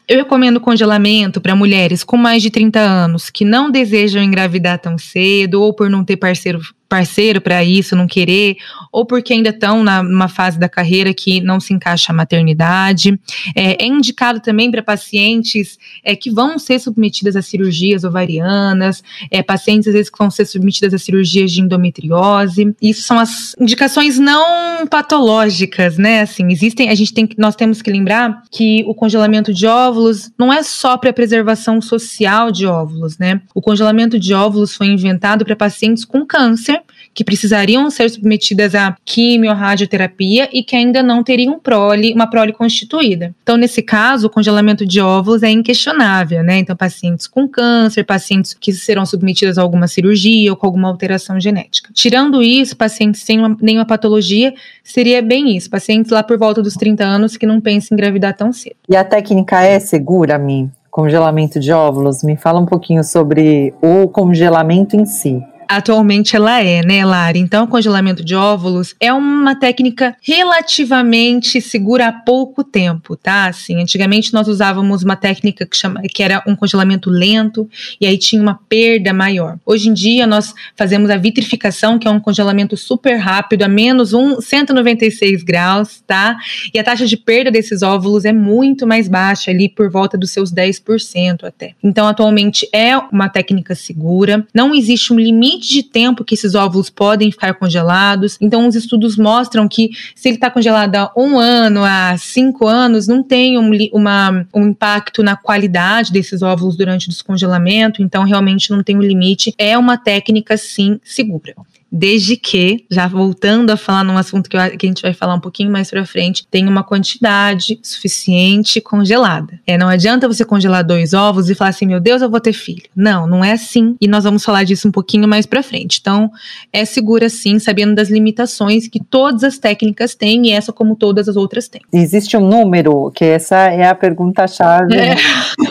[0.08, 4.98] Eu recomendo congelamento para mulheres com mais de 30 anos que não desejam engravidar tão
[4.98, 6.60] cedo ou por não ter parceiro
[6.94, 8.56] parceiro para isso, não querer,
[8.92, 13.18] ou porque ainda estão numa fase da carreira que não se encaixa a maternidade.
[13.52, 19.42] É, é indicado também para pacientes é, que vão ser submetidas a cirurgias ovarianas, é,
[19.42, 22.72] pacientes às vezes que vão ser submetidas a cirurgias de endometriose.
[22.80, 26.20] Isso são as indicações não patológicas, né?
[26.20, 30.52] Assim, existem, a gente tem nós temos que lembrar que o congelamento de óvulos não
[30.52, 33.40] é só para preservação social de óvulos, né?
[33.52, 36.83] O congelamento de óvulos foi inventado para pacientes com câncer
[37.14, 42.52] que precisariam ser submetidas a quimio, radioterapia e que ainda não teriam prole, uma prole
[42.52, 43.34] constituída.
[43.42, 46.58] Então, nesse caso, o congelamento de óvulos é inquestionável, né?
[46.58, 51.40] Então, pacientes com câncer, pacientes que serão submetidas a alguma cirurgia ou com alguma alteração
[51.40, 51.90] genética.
[51.94, 56.74] Tirando isso, pacientes sem uma, nenhuma patologia, seria bem isso, pacientes lá por volta dos
[56.74, 58.76] 30 anos que não pensam em engravidar tão cedo.
[58.88, 60.70] E a técnica é segura, Mi?
[60.90, 62.22] Congelamento de óvulos?
[62.22, 65.42] Me fala um pouquinho sobre o congelamento em si.
[65.68, 67.38] Atualmente ela é, né, Lari?
[67.38, 73.46] Então, o congelamento de óvulos é uma técnica relativamente segura há pouco tempo, tá?
[73.46, 77.68] Assim, antigamente nós usávamos uma técnica que, chama, que era um congelamento lento
[78.00, 79.58] e aí tinha uma perda maior.
[79.64, 84.12] Hoje em dia nós fazemos a vitrificação, que é um congelamento super rápido, a menos
[84.12, 86.36] um 196 graus, tá?
[86.72, 90.30] E a taxa de perda desses óvulos é muito mais baixa, ali por volta dos
[90.30, 91.74] seus 10% até.
[91.82, 96.54] Então, atualmente é uma técnica segura, não existe um limite limite de tempo que esses
[96.54, 98.36] óvulos podem ficar congelados.
[98.40, 103.06] Então, os estudos mostram que se ele está congelado há um ano, há cinco anos,
[103.06, 108.02] não tem um, uma, um impacto na qualidade desses óvulos durante o descongelamento.
[108.02, 109.54] Então, realmente não tem um limite.
[109.58, 111.54] É uma técnica, sim, segura
[111.96, 115.34] desde que, já voltando a falar num assunto que, eu, que a gente vai falar
[115.34, 119.60] um pouquinho mais para frente, tem uma quantidade suficiente congelada.
[119.64, 122.52] É, não adianta você congelar dois ovos e falar assim, meu Deus, eu vou ter
[122.52, 122.82] filho.
[122.96, 123.94] Não, não é assim.
[124.00, 125.98] E nós vamos falar disso um pouquinho mais para frente.
[126.00, 126.32] Então,
[126.72, 131.28] é segura sim, sabendo das limitações que todas as técnicas têm e essa como todas
[131.28, 131.82] as outras têm.
[131.92, 134.96] Existe um número, que essa é a pergunta-chave.
[134.96, 135.14] É.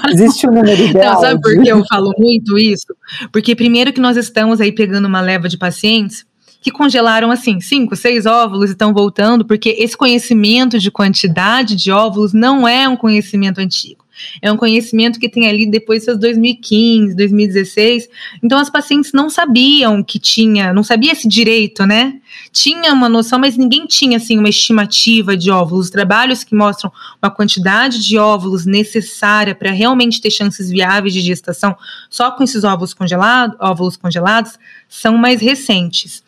[0.09, 1.15] Existe um número ideal.
[1.15, 2.95] Não, sabe por que eu falo muito isso?
[3.29, 6.12] Porque primeiro que nós estamos aí pegando uma leva de pacientes
[6.63, 11.91] que congelaram assim cinco, seis óvulos e estão voltando, porque esse conhecimento de quantidade de
[11.91, 14.02] óvulos não é um conhecimento antigo.
[14.41, 18.09] É um conhecimento que tem ali depois de 2015, 2016.
[18.43, 22.19] Então as pacientes não sabiam que tinha, não sabia esse direito, né?
[22.51, 25.85] Tinha uma noção, mas ninguém tinha assim uma estimativa de óvulos.
[25.85, 31.21] Os trabalhos que mostram uma quantidade de óvulos necessária para realmente ter chances viáveis de
[31.21, 31.75] gestação
[32.09, 34.57] só com esses óvulos congelados, óvulos congelados,
[34.87, 36.23] são mais recentes.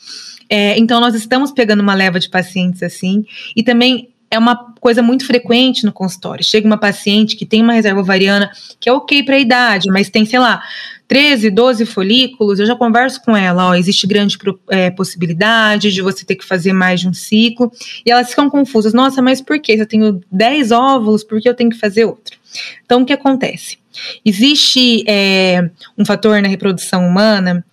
[0.49, 5.01] É, então, nós estamos pegando uma leva de pacientes assim, e também é uma coisa
[5.01, 6.43] muito frequente no consultório.
[6.43, 10.09] Chega uma paciente que tem uma reserva ovariana que é ok para a idade, mas
[10.09, 10.61] tem, sei lá,
[11.07, 14.37] 13, 12 folículos, eu já converso com ela, ó, existe grande
[14.69, 17.71] é, possibilidade de você ter que fazer mais de um ciclo,
[18.05, 19.73] e elas ficam confusas, nossa, mas por que?
[19.73, 22.37] Eu tenho 10 óvulos, por que eu tenho que fazer outro?
[22.83, 23.77] Então, o que acontece?
[24.25, 27.63] Existe é, um fator na reprodução humana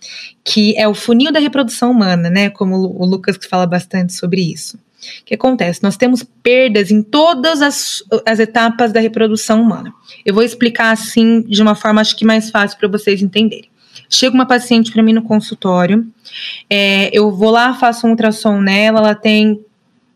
[0.43, 2.49] que é o funil da reprodução humana, né?
[2.49, 4.77] Como o Lucas fala bastante sobre isso.
[5.21, 5.81] O que acontece?
[5.83, 9.93] Nós temos perdas em todas as, as etapas da reprodução humana.
[10.25, 13.69] Eu vou explicar assim de uma forma acho que mais fácil para vocês entenderem.
[14.09, 16.05] Chega uma paciente para mim no consultório,
[16.69, 19.59] é, eu vou lá, faço um ultrassom nela, ela tem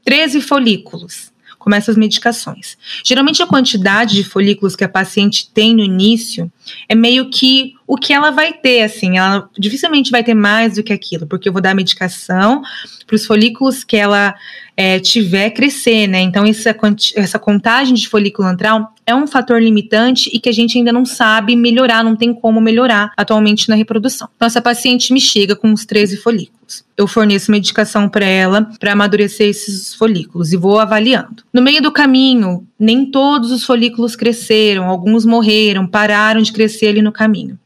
[0.04, 1.32] 13 folículos
[1.68, 2.78] começa as medicações.
[3.04, 6.50] Geralmente a quantidade de folículos que a paciente tem no início
[6.88, 10.84] é meio que o que ela vai ter, assim, ela dificilmente vai ter mais do
[10.84, 12.62] que aquilo, porque eu vou dar medicação
[13.06, 14.34] para os folículos que ela
[14.80, 16.22] é, tiver crescer, né?
[16.22, 16.76] Então, essa,
[17.16, 21.04] essa contagem de folículo antral é um fator limitante e que a gente ainda não
[21.04, 24.30] sabe melhorar, não tem como melhorar atualmente na reprodução.
[24.40, 26.86] Essa paciente me chega com uns 13 folículos.
[26.96, 31.44] Eu forneço medicação para ela para amadurecer esses folículos e vou avaliando.
[31.52, 37.02] No meio do caminho, nem todos os folículos cresceram, alguns morreram, pararam de crescer ali
[37.02, 37.58] no caminho.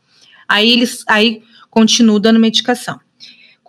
[0.47, 3.00] Aí eles aí continuo dando medicação.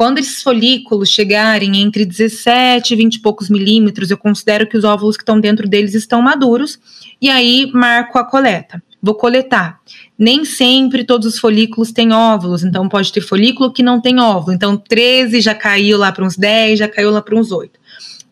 [0.02, 4.82] Quando esses folículos chegarem entre 17 e 20 e poucos milímetros, eu considero que os
[4.82, 6.76] óvulos que estão dentro deles estão maduros
[7.20, 8.82] e aí marco a coleta.
[9.00, 9.78] Vou coletar.
[10.18, 14.52] Nem sempre todos os folículos têm óvulos, então pode ter folículo que não tem óvulo.
[14.52, 17.78] Então 13 já caiu lá para uns 10, já caiu lá para uns 8.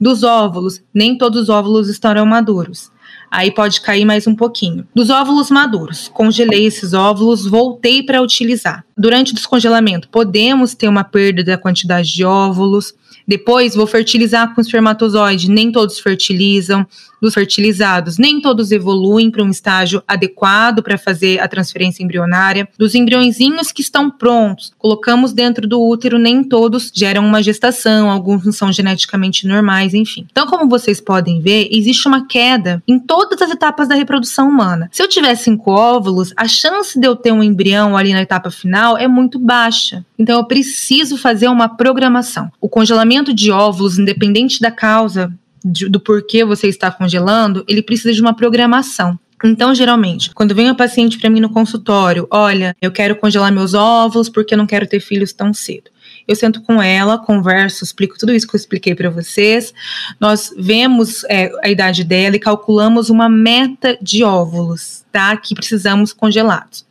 [0.00, 2.90] Dos óvulos, nem todos os óvulos estarão maduros
[3.30, 4.86] aí pode cair mais um pouquinho.
[4.94, 8.84] Dos óvulos maduros, congelei esses óvulos, voltei para utilizar.
[8.96, 12.92] Durante o descongelamento, podemos ter uma perda da quantidade de óvulos.
[13.26, 15.50] Depois, vou fertilizar com espermatozoide.
[15.50, 16.86] Nem todos fertilizam
[17.20, 22.68] dos fertilizados, nem todos evoluem para um estágio adequado para fazer a transferência embrionária.
[22.78, 28.44] Dos embriõezinhos que estão prontos, colocamos dentro do útero, nem todos geram uma gestação, alguns
[28.44, 30.26] não são geneticamente normais, enfim.
[30.30, 34.88] Então, como vocês podem ver, existe uma queda em todas as etapas da reprodução humana.
[34.92, 38.50] Se eu tiver cinco óvulos, a chance de eu ter um embrião ali na etapa
[38.50, 40.04] final é muito baixa.
[40.18, 42.50] Então, eu preciso fazer uma programação.
[42.60, 45.32] O congelamento de óvulos, independente da causa,
[45.64, 49.18] de, do porquê você está congelando, ele precisa de uma programação.
[49.42, 53.72] Então, geralmente, quando vem uma paciente para mim no consultório, olha, eu quero congelar meus
[53.72, 55.90] óvulos porque eu não quero ter filhos tão cedo.
[56.28, 59.72] Eu sento com ela, converso, explico tudo isso que eu expliquei para vocês.
[60.20, 65.34] Nós vemos é, a idade dela e calculamos uma meta de óvulos, tá?
[65.36, 66.84] Que precisamos congelados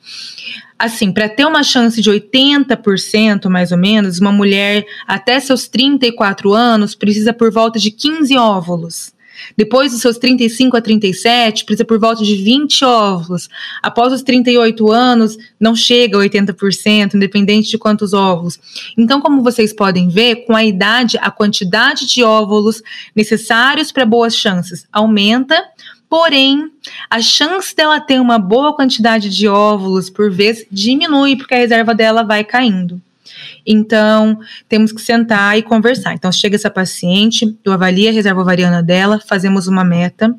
[0.80, 6.54] assim, para ter uma chance de 80% mais ou menos, uma mulher até seus 34
[6.54, 9.14] anos precisa por volta de 15 óvulos.
[9.56, 13.50] Depois dos seus 35 a 37, precisa por volta de 20 óvulos.
[13.82, 18.60] Após os 38 anos, não chega a 80%, independente de quantos óvulos.
[18.98, 22.82] Então, como vocês podem ver, com a idade, a quantidade de óvulos
[23.16, 25.62] necessários para boas chances aumenta,
[26.10, 26.72] Porém,
[27.10, 31.94] a chance dela ter uma boa quantidade de óvulos por vez diminui, porque a reserva
[31.94, 33.00] dela vai caindo.
[33.66, 36.14] Então, temos que sentar e conversar.
[36.14, 40.36] Então, chega essa paciente, eu avalio a reserva ovariana dela, fazemos uma meta,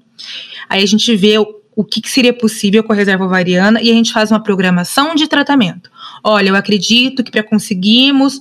[0.69, 3.91] aí a gente vê o, o que, que seria possível com a reserva ovariana e
[3.91, 5.91] a gente faz uma programação de tratamento.
[6.25, 8.41] Olha, eu acredito que para conseguirmos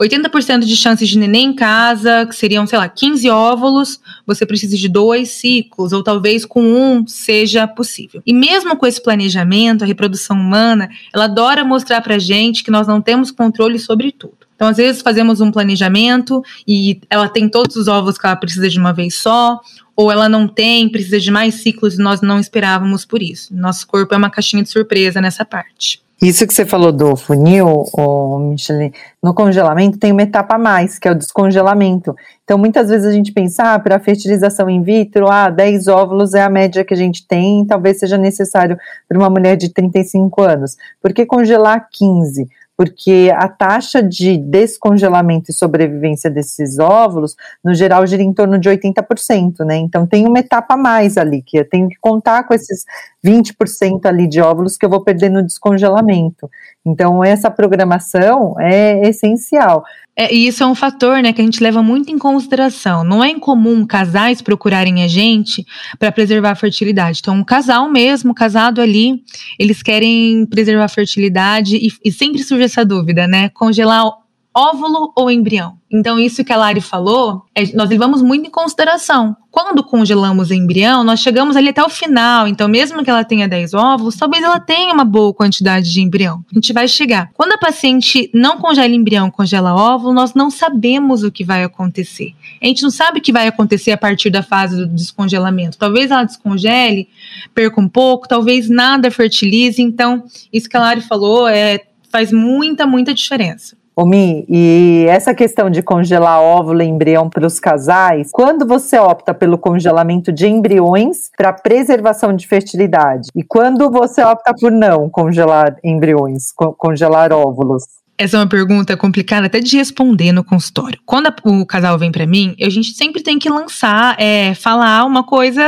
[0.00, 4.76] 80% de chances de neném em casa, que seriam, sei lá, 15 óvulos, você precisa
[4.76, 8.22] de dois ciclos, ou talvez com um seja possível.
[8.26, 12.86] E mesmo com esse planejamento, a reprodução humana, ela adora mostrar pra gente que nós
[12.86, 14.46] não temos controle sobre tudo.
[14.54, 18.68] Então, às vezes, fazemos um planejamento e ela tem todos os ovos que ela precisa
[18.68, 19.60] de uma vez só,
[19.94, 23.54] ou ela não tem, precisa de mais ciclos e nós não esperávamos por isso.
[23.54, 26.05] Nosso corpo é uma caixinha de surpresa nessa parte.
[26.20, 28.90] Isso que você falou do funil, oh, Michele,
[29.22, 32.16] no congelamento tem uma etapa a mais, que é o descongelamento.
[32.42, 36.42] Então, muitas vezes a gente pensa, ah, para fertilização in vitro, ah, 10 óvulos é
[36.42, 40.76] a média que a gente tem, talvez seja necessário para uma mulher de 35 anos.
[41.02, 42.48] Por que congelar 15?
[42.76, 48.68] Porque a taxa de descongelamento e sobrevivência desses óvulos, no geral, gira em torno de
[48.68, 49.76] 80%, né?
[49.76, 52.84] Então tem uma etapa a mais ali, que eu tenho que contar com esses
[53.24, 56.50] 20% ali de óvulos que eu vou perder no descongelamento.
[56.84, 59.82] Então, essa programação é essencial.
[60.18, 63.04] É, e isso é um fator né, que a gente leva muito em consideração.
[63.04, 65.64] Não é incomum casais procurarem a gente
[65.98, 67.18] para preservar a fertilidade.
[67.20, 69.22] Então, um casal mesmo, casado ali,
[69.58, 73.50] eles querem preservar a fertilidade e, e sempre surge essa dúvida, né?
[73.50, 74.10] Congelar
[74.56, 75.76] óvulo ou embrião.
[75.92, 79.36] Então, isso que a Lari falou, é, nós levamos muito em consideração.
[79.50, 82.48] Quando congelamos o embrião, nós chegamos ali até o final.
[82.48, 86.42] Então, mesmo que ela tenha 10 óvulos, talvez ela tenha uma boa quantidade de embrião.
[86.50, 87.30] A gente vai chegar.
[87.34, 92.34] Quando a paciente não congela embrião, congela óvulo, nós não sabemos o que vai acontecer.
[92.60, 95.78] A gente não sabe o que vai acontecer a partir da fase do descongelamento.
[95.78, 97.08] Talvez ela descongele,
[97.54, 99.80] perca um pouco, talvez nada fertilize.
[99.80, 101.80] Então, isso que a Lari falou é,
[102.10, 103.76] faz muita, muita diferença.
[103.98, 109.32] Omi, e essa questão de congelar óvulo e embrião para os casais, quando você opta
[109.32, 113.30] pelo congelamento de embriões para preservação de fertilidade?
[113.34, 117.84] E quando você opta por não congelar embriões, co congelar óvulos?
[118.18, 121.00] Essa é uma pergunta complicada até de responder no consultório.
[121.06, 125.06] Quando a, o casal vem para mim, a gente sempre tem que lançar, é, falar
[125.06, 125.62] uma coisa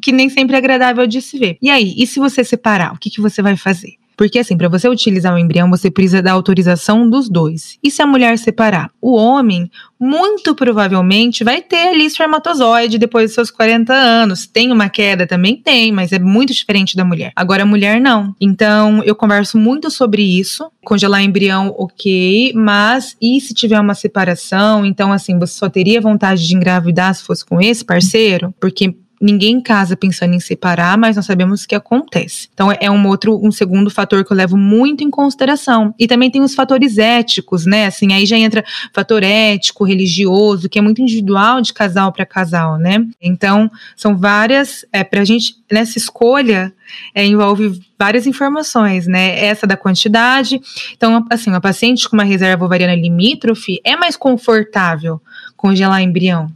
[0.00, 1.58] que nem sempre é agradável de se ver.
[1.60, 3.94] E aí, e se você separar, o que, que você vai fazer?
[4.16, 7.78] Porque, assim, para você utilizar o embrião, você precisa da autorização dos dois.
[7.82, 8.90] E se a mulher separar?
[9.00, 14.46] O homem, muito provavelmente, vai ter ali espermatozoide depois dos seus 40 anos.
[14.46, 15.26] Tem uma queda?
[15.26, 17.32] Também tem, mas é muito diferente da mulher.
[17.36, 18.34] Agora, a mulher não.
[18.40, 20.70] Então, eu converso muito sobre isso.
[20.82, 24.86] Congelar embrião, ok, mas e se tiver uma separação?
[24.86, 28.54] Então, assim, você só teria vontade de engravidar se fosse com esse parceiro?
[28.58, 32.48] Porque ninguém casa pensando em separar, mas nós sabemos que acontece.
[32.52, 35.94] Então é um outro, um segundo fator que eu levo muito em consideração.
[35.98, 37.86] E também tem os fatores éticos, né?
[37.86, 42.78] Assim, aí já entra fator ético, religioso, que é muito individual de casal para casal,
[42.78, 43.06] né?
[43.20, 46.72] Então são várias, é, para a gente nessa escolha
[47.14, 49.44] é, envolve várias informações, né?
[49.44, 50.60] Essa da quantidade.
[50.94, 55.20] Então, assim, uma paciente com uma reserva ovariana limítrofe é mais confortável
[55.56, 56.50] congelar embrião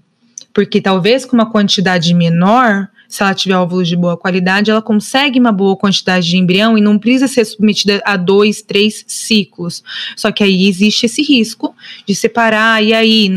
[0.52, 5.38] porque talvez com uma quantidade menor, se ela tiver óvulos de boa qualidade, ela consegue
[5.38, 9.82] uma boa quantidade de embrião e não precisa ser submetida a dois, três ciclos.
[10.16, 11.74] Só que aí existe esse risco
[12.06, 13.28] de separar, e aí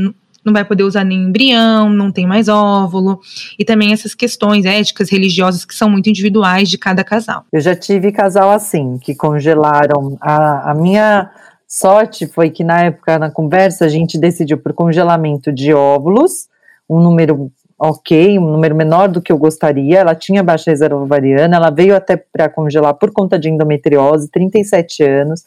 [0.44, 3.20] não vai poder usar nem embrião, não tem mais óvulo,
[3.58, 7.46] e também essas questões éticas, religiosas, que são muito individuais de cada casal.
[7.52, 10.18] Eu já tive casal assim, que congelaram.
[10.20, 11.32] A, a minha
[11.68, 16.52] sorte foi que na época, na conversa, a gente decidiu por congelamento de óvulos
[16.90, 20.00] um número ok, um número menor do que eu gostaria.
[20.00, 25.04] Ela tinha baixa reserva ovariana, ela veio até para congelar por conta de endometriose, 37
[25.04, 25.44] anos.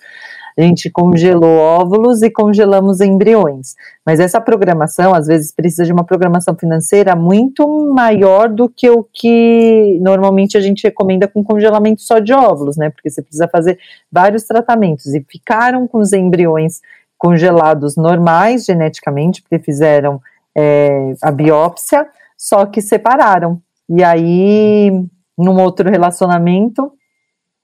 [0.58, 3.74] A gente congelou óvulos e congelamos embriões.
[4.06, 9.06] Mas essa programação, às vezes, precisa de uma programação financeira muito maior do que o
[9.12, 12.88] que normalmente a gente recomenda com congelamento só de óvulos, né?
[12.88, 13.78] Porque você precisa fazer
[14.10, 15.14] vários tratamentos.
[15.14, 16.80] E ficaram com os embriões
[17.18, 20.20] congelados normais geneticamente, porque fizeram
[20.56, 23.60] é, a biópsia, só que separaram.
[23.88, 24.90] E aí,
[25.36, 26.92] num outro relacionamento,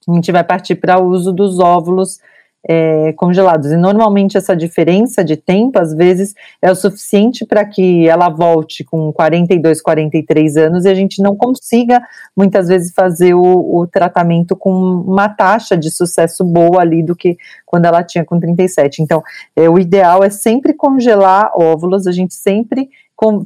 [0.07, 2.19] a gente vai partir para o uso dos óvulos
[2.67, 3.71] é, congelados.
[3.71, 8.83] E normalmente essa diferença de tempo, às vezes, é o suficiente para que ela volte
[8.83, 12.01] com 42, 43 anos e a gente não consiga,
[12.35, 17.37] muitas vezes, fazer o, o tratamento com uma taxa de sucesso boa ali do que
[17.65, 19.01] quando ela tinha com 37.
[19.01, 19.21] Então,
[19.55, 22.89] é, o ideal é sempre congelar óvulos, a gente sempre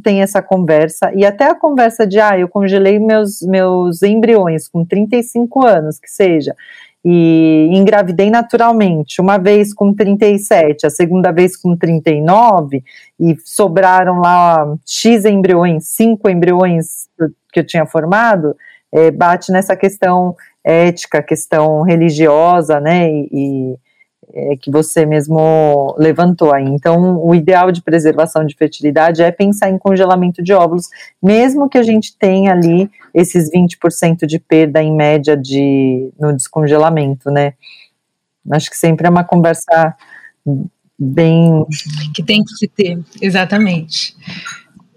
[0.01, 4.84] tem essa conversa, e até a conversa de, ah, eu congelei meus, meus embriões com
[4.84, 6.55] 35 anos, que seja,
[7.10, 12.84] e engravidei naturalmente, uma vez com 37, a segunda vez com 39,
[13.18, 17.08] e sobraram lá X embriões, cinco embriões
[17.53, 18.53] que eu tinha formado,
[18.91, 23.78] é, bate nessa questão ética, questão religiosa, né, e,
[24.34, 26.65] é, que você mesmo levantou aí.
[26.65, 30.88] Então, o ideal de preservação de fertilidade é pensar em congelamento de óvulos,
[31.21, 37.32] mesmo que a gente tenha ali esses 20% de perda em média de, no descongelamento,
[37.32, 37.53] né?
[38.51, 39.95] Acho que sempre é uma conversa
[40.97, 41.65] bem.
[42.13, 44.15] Que tem que se ter, exatamente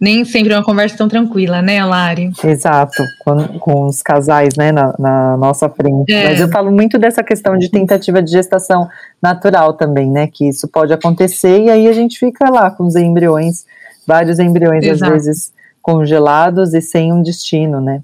[0.01, 2.33] nem sempre é uma conversa tão tranquila, né, Lari?
[2.43, 6.11] Exato, com, com os casais, né, na, na nossa frente.
[6.11, 6.25] É.
[6.25, 8.89] Mas eu falo muito dessa questão de tentativa de gestação
[9.21, 12.97] natural também, né, que isso pode acontecer e aí a gente fica lá com os
[12.97, 13.67] embriões,
[14.07, 15.13] vários embriões Exato.
[15.13, 18.01] às vezes congelados e sem um destino, né.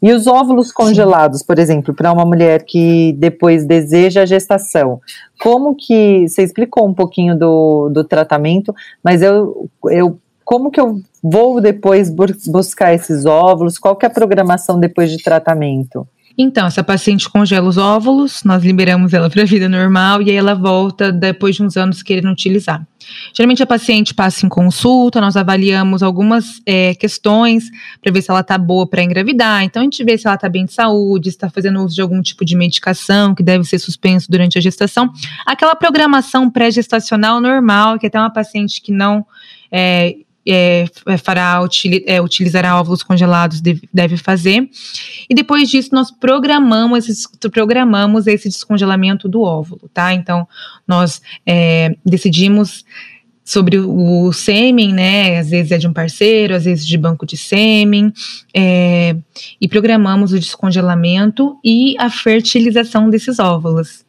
[0.00, 1.46] E os óvulos congelados, Sim.
[1.46, 5.00] por exemplo, para uma mulher que depois deseja a gestação,
[5.40, 11.00] como que, você explicou um pouquinho do, do tratamento, mas eu, eu como que eu
[11.22, 12.10] vou depois
[12.46, 13.78] buscar esses óvulos?
[13.78, 16.06] Qual que é a programação depois de tratamento?
[16.36, 20.36] Então, essa paciente congela os óvulos, nós liberamos ela para a vida normal e aí
[20.36, 22.86] ela volta depois de uns anos querendo utilizar.
[23.34, 27.64] Geralmente a paciente passa em consulta, nós avaliamos algumas é, questões
[28.00, 29.62] para ver se ela está boa para engravidar.
[29.62, 32.22] Então a gente vê se ela está bem de saúde, está fazendo uso de algum
[32.22, 35.10] tipo de medicação que deve ser suspenso durante a gestação.
[35.44, 39.26] Aquela programação pré-gestacional normal, que até uma paciente que não
[39.70, 40.16] é,
[40.46, 41.60] é, é, fará,
[42.06, 44.68] é, utilizará óvulos congelados, deve, deve, fazer.
[45.28, 47.08] E depois disso, nós programamos
[47.50, 50.12] programamos esse descongelamento do óvulo, tá?
[50.12, 50.46] Então,
[50.86, 52.84] nós é, decidimos
[53.44, 55.38] sobre o, o sêmen, né?
[55.38, 58.12] Às vezes é de um parceiro, às vezes de banco de sêmen,
[58.54, 59.16] é,
[59.60, 64.04] e programamos o descongelamento e a fertilização desses óvulos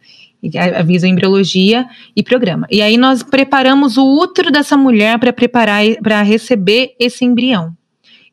[0.75, 1.85] avisa embriologia
[2.15, 2.67] e programa.
[2.69, 7.75] E aí nós preparamos o útero dessa mulher para preparar para receber esse embrião.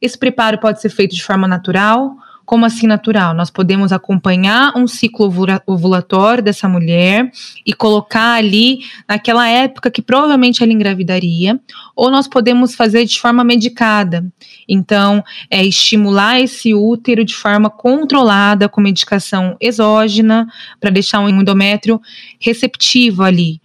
[0.00, 2.16] Esse preparo pode ser feito de forma natural
[2.50, 3.32] como assim natural?
[3.32, 5.32] Nós podemos acompanhar um ciclo
[5.68, 7.30] ovulatório dessa mulher
[7.64, 11.60] e colocar ali naquela época que provavelmente ela engravidaria,
[11.94, 14.26] ou nós podemos fazer de forma medicada.
[14.68, 20.48] Então, é estimular esse útero de forma controlada com medicação exógena
[20.80, 22.00] para deixar o endométrio
[22.40, 23.60] receptivo ali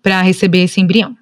[0.00, 1.19] para receber esse embrião.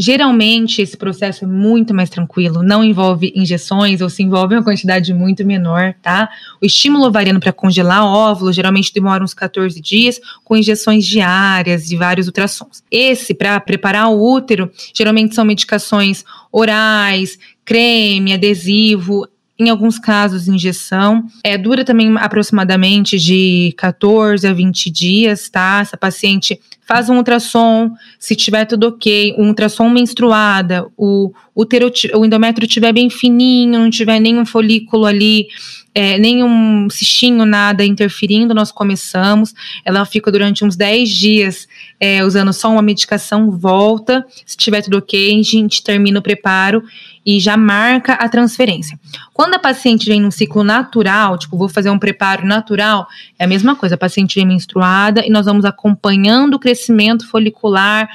[0.00, 5.12] Geralmente, esse processo é muito mais tranquilo, não envolve injeções ou se envolve uma quantidade
[5.12, 6.28] muito menor, tá?
[6.62, 11.96] O estímulo ovariano para congelar óvulos geralmente demora uns 14 dias, com injeções diárias de
[11.96, 12.84] vários ultrassons.
[12.88, 19.26] Esse, para preparar o útero, geralmente são medicações orais, creme, adesivo,
[19.58, 21.26] em alguns casos, injeção.
[21.42, 25.80] É, dura também aproximadamente de 14 a 20 dias, tá?
[25.82, 31.30] Essa paciente faz um ultrassom, se tiver tudo ok, um ultrassom menstruada, o,
[31.60, 35.48] útero, o endométrio estiver bem fininho, não tiver nenhum folículo ali,
[35.94, 39.52] é, nenhum cistinho, nada interferindo, nós começamos.
[39.84, 41.66] Ela fica durante uns 10 dias
[41.98, 46.84] é, usando só uma medicação, volta, se tiver tudo ok, a gente termina o preparo
[47.26, 48.98] e já marca a transferência.
[49.34, 53.06] Quando a paciente vem num ciclo natural, tipo, vou fazer um preparo natural,
[53.38, 58.08] é a mesma coisa, a paciente vem menstruada e nós vamos acompanhando o crescimento folicular,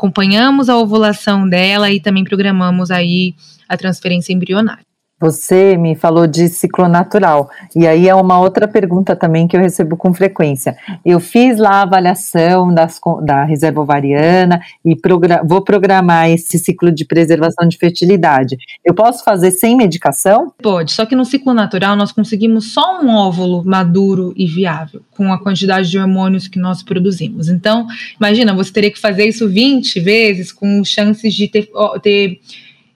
[0.00, 3.34] acompanhamos a ovulação dela e também programamos aí
[3.68, 4.89] a transferência embrionária.
[5.20, 9.60] Você me falou de ciclo natural, e aí é uma outra pergunta também que eu
[9.60, 10.74] recebo com frequência.
[11.04, 16.90] Eu fiz lá a avaliação das, da reserva ovariana e progra vou programar esse ciclo
[16.90, 18.56] de preservação de fertilidade.
[18.82, 20.52] Eu posso fazer sem medicação?
[20.62, 25.30] Pode, só que no ciclo natural nós conseguimos só um óvulo maduro e viável, com
[25.30, 27.50] a quantidade de hormônios que nós produzimos.
[27.50, 27.86] Então,
[28.18, 31.68] imagina, você teria que fazer isso 20 vezes com chances de ter,
[32.02, 32.40] ter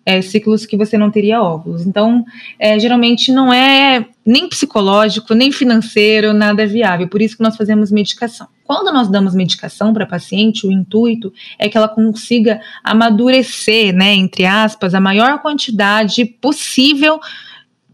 [0.07, 1.87] é, ciclos que você não teria óvulos.
[1.87, 2.25] Então,
[2.59, 7.09] é, geralmente não é nem psicológico, nem financeiro, nada viável.
[7.09, 8.47] Por isso que nós fazemos medicação.
[8.65, 14.45] Quando nós damos medicação para paciente, o intuito é que ela consiga amadurecer, né, entre
[14.47, 17.21] aspas, a maior quantidade possível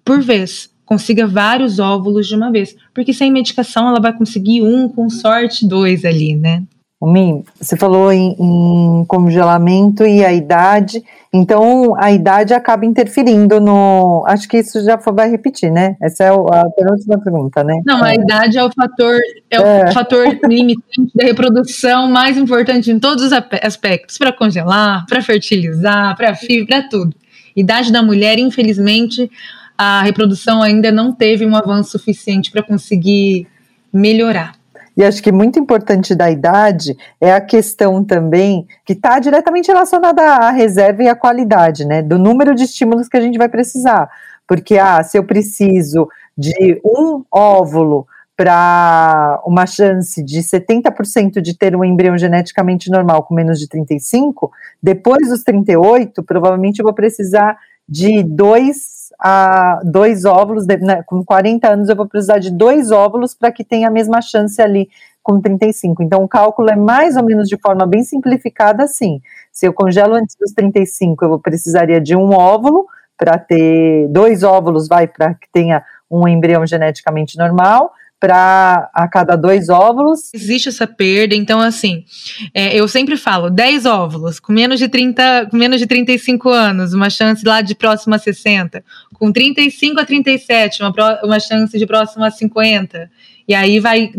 [0.04, 0.70] por vez.
[0.84, 2.74] Consiga vários óvulos de uma vez.
[2.92, 6.64] Porque sem medicação ela vai conseguir um, com sorte, dois ali, né?
[7.06, 14.22] Mi, você falou em, em, congelamento e a idade, então a idade acaba interferindo no.
[14.26, 15.96] Acho que isso já vai repetir, né?
[15.98, 17.80] Essa é a penúltima pergunta, né?
[17.86, 18.10] Não, é.
[18.10, 19.18] a idade é o fator,
[19.50, 19.88] é, é.
[19.88, 26.14] o fator limitante da reprodução mais importante em todos os aspectos, para congelar, para fertilizar,
[26.18, 27.16] para fibra, para tudo.
[27.56, 29.30] Idade da mulher, infelizmente,
[29.76, 33.46] a reprodução ainda não teve um avanço suficiente para conseguir
[33.90, 34.59] melhorar.
[34.96, 40.22] E acho que muito importante da idade é a questão também que está diretamente relacionada
[40.22, 42.02] à reserva e à qualidade, né?
[42.02, 44.10] Do número de estímulos que a gente vai precisar.
[44.46, 51.76] Porque, ah, se eu preciso de um óvulo para uma chance de 70% de ter
[51.76, 54.50] um embrião geneticamente normal com menos de 35,
[54.82, 61.68] depois dos 38, provavelmente eu vou precisar de dois, a, dois óvulos, né, com 40
[61.68, 64.88] anos eu vou precisar de dois óvulos para que tenha a mesma chance ali
[65.22, 66.02] com 35.
[66.02, 69.20] Então o cálculo é mais ou menos de forma bem simplificada assim.
[69.52, 72.86] Se eu congelo antes dos 35, eu precisaria de um óvulo
[73.18, 79.34] para ter dois óvulos, vai para que tenha um embrião geneticamente normal para a cada
[79.34, 80.32] dois óvulos.
[80.34, 82.04] Existe essa perda, então assim,
[82.52, 86.92] é, eu sempre falo, 10 óvulos, com menos de 30, com menos de 35 anos,
[86.92, 91.86] uma chance lá de próxima a 60, com 35 a 37, uma, uma chance de
[91.86, 93.10] próxima a 50.
[93.50, 94.12] E aí vai,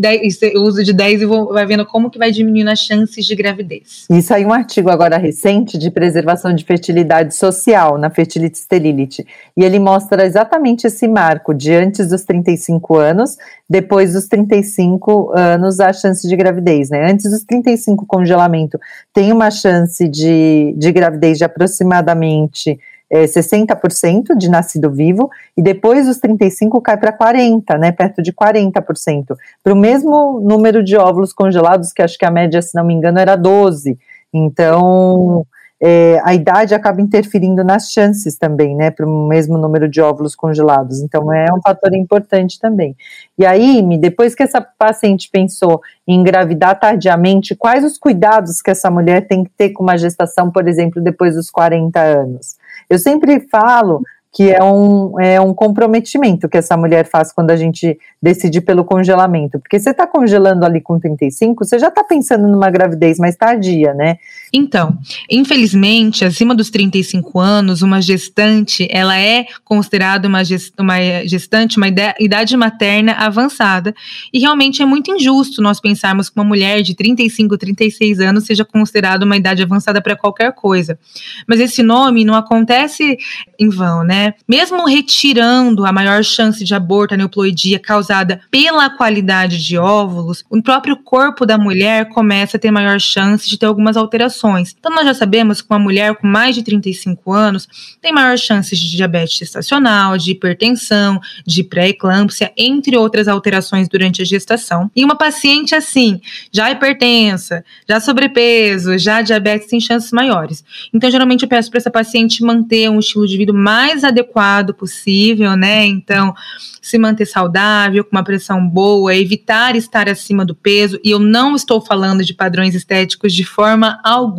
[0.54, 3.34] eu uso de 10 e vou, vai vendo como que vai diminuindo as chances de
[3.34, 4.06] gravidez.
[4.10, 9.26] Isso aí um artigo agora recente de preservação de fertilidade social na Fertility Sterility.
[9.56, 13.38] E ele mostra exatamente esse marco de antes dos 35 anos,
[13.70, 17.10] depois dos 35 anos a chance de gravidez, né?
[17.10, 18.78] Antes dos 35 congelamento
[19.14, 22.78] tem uma chance de, de gravidez de aproximadamente
[23.12, 28.32] é, 60% de nascido vivo, e depois dos 35 cai para 40%, né, perto de
[28.32, 32.86] 40%, para o mesmo número de óvulos congelados, que acho que a média, se não
[32.86, 34.00] me engano, era 12.
[34.34, 35.46] Então,
[35.84, 40.34] é, a idade acaba interferindo nas chances também, né, para o mesmo número de óvulos
[40.34, 41.02] congelados.
[41.02, 42.96] Então, é um fator importante também.
[43.38, 48.90] E aí, depois que essa paciente pensou em engravidar tardiamente, quais os cuidados que essa
[48.90, 52.61] mulher tem que ter com uma gestação, por exemplo, depois dos 40 anos?
[52.92, 57.56] Eu sempre falo que é um, é um comprometimento que essa mulher faz quando a
[57.56, 59.60] gente decide pelo congelamento.
[59.60, 63.94] Porque você está congelando ali com 35, você já está pensando numa gravidez mais tardia,
[63.94, 64.18] né?
[64.54, 64.98] Então,
[65.30, 71.88] infelizmente, acima dos 35 anos, uma gestante, ela é considerada uma, gest, uma gestante, uma
[71.88, 73.94] idade materna avançada.
[74.34, 78.66] E realmente é muito injusto nós pensarmos que uma mulher de 35, 36 anos seja
[78.66, 81.00] considerada uma idade avançada para qualquer coisa.
[81.48, 83.18] Mas esse nome não acontece
[83.58, 84.34] em vão, né?
[84.48, 90.62] Mesmo retirando a maior chance de aborto, a neuploidia causada pela qualidade de óvulos, o
[90.62, 94.41] próprio corpo da mulher começa a ter maior chance de ter algumas alterações.
[94.80, 97.68] Então, nós já sabemos que uma mulher com mais de 35 anos
[98.02, 104.26] tem maior chance de diabetes gestacional, de hipertensão, de pré-eclâmpsia, entre outras alterações durante a
[104.26, 104.90] gestação.
[104.96, 106.20] E uma paciente assim,
[106.52, 110.64] já hipertensa, já sobrepeso, já diabetes, tem chances maiores.
[110.94, 115.56] Então, geralmente, eu peço para essa paciente manter um estilo de vida mais adequado possível,
[115.56, 115.86] né?
[115.86, 116.34] Então,
[116.82, 121.00] se manter saudável, com uma pressão boa, evitar estar acima do peso.
[121.04, 124.31] E eu não estou falando de padrões estéticos de forma alguma,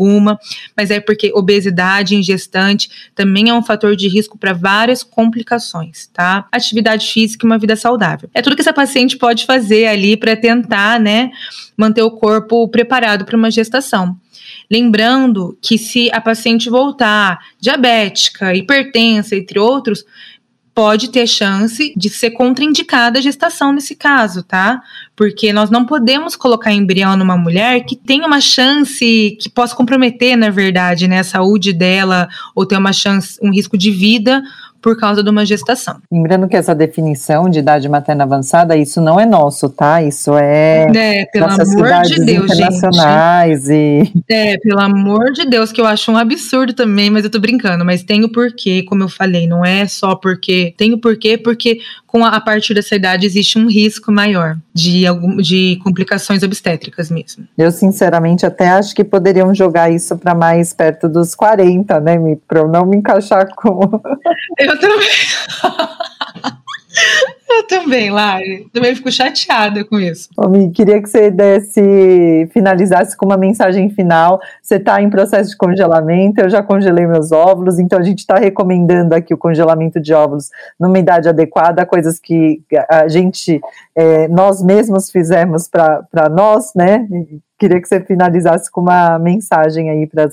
[0.77, 6.09] mas é porque obesidade em gestante também é um fator de risco para várias complicações,
[6.13, 6.47] tá?
[6.51, 8.29] Atividade física e uma vida saudável.
[8.35, 11.31] É tudo que essa paciente pode fazer ali para tentar, né,
[11.77, 14.17] manter o corpo preparado para uma gestação.
[14.71, 20.05] Lembrando que se a paciente voltar diabética, hipertensa, entre outros,
[20.75, 24.83] pode ter chance de ser contraindicada a gestação nesse caso, tá?
[25.15, 30.37] Porque nós não podemos colocar embrião numa mulher que tem uma chance que possa comprometer,
[30.37, 34.43] na verdade, né, a saúde dela ou ter uma chance, um risco de vida
[34.83, 36.01] por causa de uma gestação.
[36.11, 40.03] Lembrando que essa definição de idade materna avançada, isso não é nosso, tá?
[40.03, 44.13] Isso é, é pelo amor de Deus, internacionais gente.
[44.15, 47.39] e É, pelo amor de Deus, que eu acho um absurdo também, mas eu tô
[47.39, 51.39] brincando, mas tem o porquê, como eu falei, não é só porque, tem o porquê
[51.39, 56.43] porque com a, a partir dessa idade existe um risco maior de algum, de complicações
[56.43, 57.47] obstétricas mesmo.
[57.57, 62.17] Eu sinceramente até acho que poderiam jogar isso para mais perto dos 40, né,
[62.49, 64.01] para eu não me encaixar com
[64.59, 65.09] Eu eu também.
[67.49, 68.67] Eu também, Lari.
[68.73, 70.29] Também fico chateada com isso.
[70.37, 74.41] Ô, queria que você desse, finalizasse com uma mensagem final.
[74.63, 78.37] Você está em processo de congelamento, eu já congelei meus óvulos, então a gente está
[78.37, 83.61] recomendando aqui o congelamento de óvulos numa idade adequada, coisas que a gente,
[83.95, 87.07] é, nós mesmos fizemos para nós, né?
[87.59, 90.29] Queria que você finalizasse com uma mensagem aí para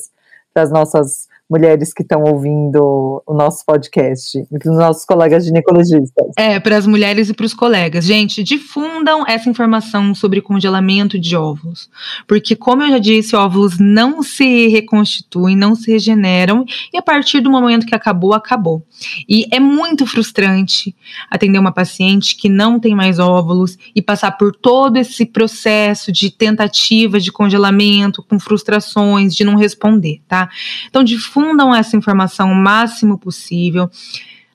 [0.56, 6.28] as nossas mulheres que estão ouvindo o nosso podcast, para os nossos colegas ginecologistas.
[6.38, 8.06] É, para as mulheres e para os colegas.
[8.06, 11.90] Gente, difundam essa informação sobre congelamento de óvulos.
[12.28, 17.40] Porque, como eu já disse, óvulos não se reconstituem, não se regeneram, e a partir
[17.40, 18.84] do momento que acabou, acabou.
[19.28, 20.96] E é muito frustrante
[21.32, 26.30] atender uma paciente que não tem mais óvulos e passar por todo esse processo de
[26.30, 30.48] tentativa de congelamento, com frustrações, de não responder, tá?
[30.88, 31.39] Então, difundam
[31.76, 33.90] essa informação o máximo possível.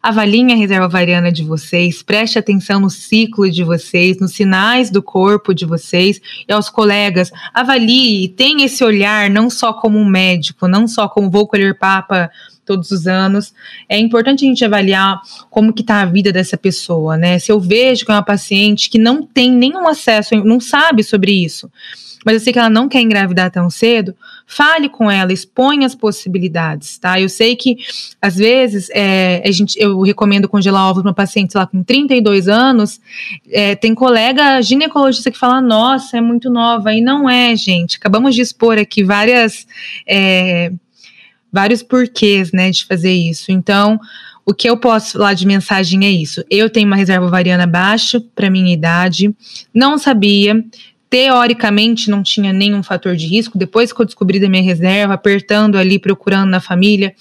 [0.03, 5.03] avaliem a reserva ovariana de vocês, preste atenção no ciclo de vocês, nos sinais do
[5.03, 7.33] corpo de vocês e aos colegas.
[7.55, 12.31] Avalie, tenha esse olhar não só como um médico, não só como vou colher papa
[12.65, 13.55] todos os anos.
[13.89, 15.21] É importante a gente avaliar
[15.51, 17.39] como que está a vida dessa pessoa, né?
[17.39, 21.33] Se eu vejo que é uma paciente que não tem nenhum acesso, não sabe sobre
[21.33, 21.71] isso,
[22.25, 24.15] mas eu sei que ela não quer engravidar tão cedo,
[24.47, 27.21] fale com ela, exponha as possibilidades, tá?
[27.21, 27.77] Eu sei que,
[28.21, 33.01] às vezes, é, a gente, eu recomendo congelar ovos para paciente, lá, com 32 anos,
[33.51, 37.97] é, tem colega ginecologista que fala, nossa, é muito nova, e não é, gente.
[37.97, 39.67] Acabamos de expor aqui várias...
[40.07, 40.73] É,
[41.53, 43.53] vários porquês, né, de fazer isso.
[43.53, 44.01] Então,
[44.45, 46.45] o que eu posso falar de mensagem é isso.
[46.51, 49.33] Eu tenho uma reserva ovariana baixa para minha idade,
[49.73, 50.65] não sabia,
[51.15, 53.57] teoricamente não tinha nenhum fator de risco.
[53.57, 57.15] Depois que eu descobri da minha reserva, apertando ali, procurando na família,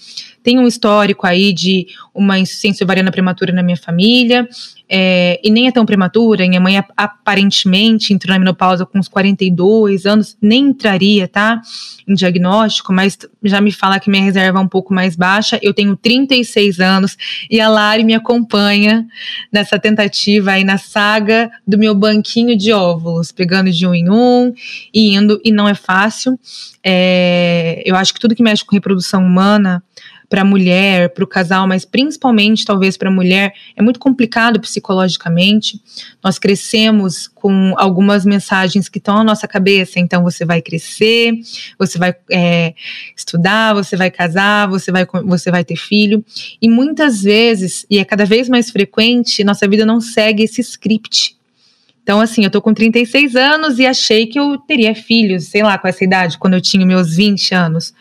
[0.44, 4.46] tem um histórico aí de uma insuficiência ovariana prematura na minha família,
[4.86, 10.04] é, e nem é tão prematura, minha mãe aparentemente entrou na menopausa com uns 42
[10.04, 11.62] anos, nem entraria, tá,
[12.06, 15.72] em diagnóstico, mas já me fala que minha reserva é um pouco mais baixa, eu
[15.72, 17.16] tenho 36 anos,
[17.50, 19.06] e a Lari me acompanha
[19.50, 24.52] nessa tentativa aí, na saga do meu banquinho de óvulos, pegando de um em um,
[24.92, 26.38] e indo, e não é fácil,
[26.84, 29.82] é, eu acho que tudo que mexe com reprodução humana,
[30.28, 34.60] para a mulher, para o casal, mas principalmente talvez para a mulher, é muito complicado
[34.60, 35.80] psicologicamente.
[36.22, 41.32] Nós crescemos com algumas mensagens que estão na nossa cabeça, então você vai crescer,
[41.78, 42.74] você vai é,
[43.16, 46.24] estudar, você vai casar, você vai, você vai ter filho,
[46.60, 51.36] e muitas vezes, e é cada vez mais frequente, nossa vida não segue esse script.
[52.04, 55.78] Então, assim, eu tô com 36 anos e achei que eu teria filhos, sei lá,
[55.78, 57.94] com essa idade, quando eu tinha meus 20 anos.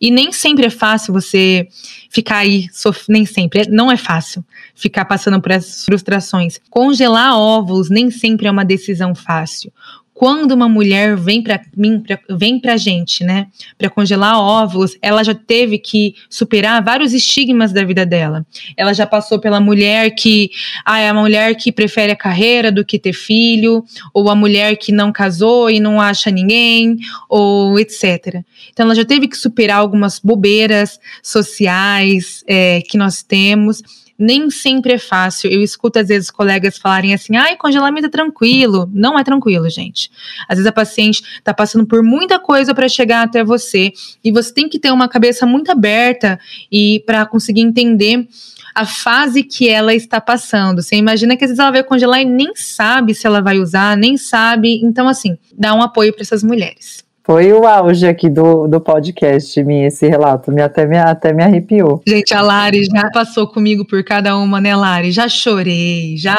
[0.00, 1.66] E nem sempre é fácil você
[2.08, 2.66] ficar aí,
[3.08, 4.44] nem sempre, não é fácil
[4.76, 6.60] ficar passando por essas frustrações.
[6.70, 9.72] Congelar óvulos nem sempre é uma decisão fácil
[10.18, 13.46] quando uma mulher vem para mim, pra, vem para gente, né,
[13.78, 18.44] para congelar óvulos, ela já teve que superar vários estigmas da vida dela.
[18.76, 20.50] Ela já passou pela mulher que,
[20.84, 24.76] ah, é a mulher que prefere a carreira do que ter filho, ou a mulher
[24.76, 26.96] que não casou e não acha ninguém,
[27.28, 28.42] ou etc.
[28.72, 33.84] Então, ela já teve que superar algumas bobeiras sociais é, que nós temos
[34.18, 35.50] nem sempre é fácil.
[35.50, 38.90] Eu escuto às vezes colegas falarem assim: ai, congelamento é tranquilo.
[38.92, 40.10] Não é tranquilo, gente.
[40.48, 43.92] Às vezes a paciente está passando por muita coisa para chegar até você
[44.24, 46.40] e você tem que ter uma cabeça muito aberta
[46.70, 48.26] e para conseguir entender
[48.74, 50.82] a fase que ela está passando.
[50.82, 53.96] Você imagina que às vezes ela vai congelar e nem sabe se ela vai usar,
[53.96, 54.80] nem sabe.
[54.82, 57.07] Então, assim, dá um apoio para essas mulheres.
[57.28, 60.50] Foi o auge aqui do, do podcast, mim, esse relato.
[60.50, 62.00] Me, até, me, até me arrepiou.
[62.08, 65.10] Gente, a Lari já passou comigo por cada uma, né, Lari?
[65.10, 66.38] Já chorei, já.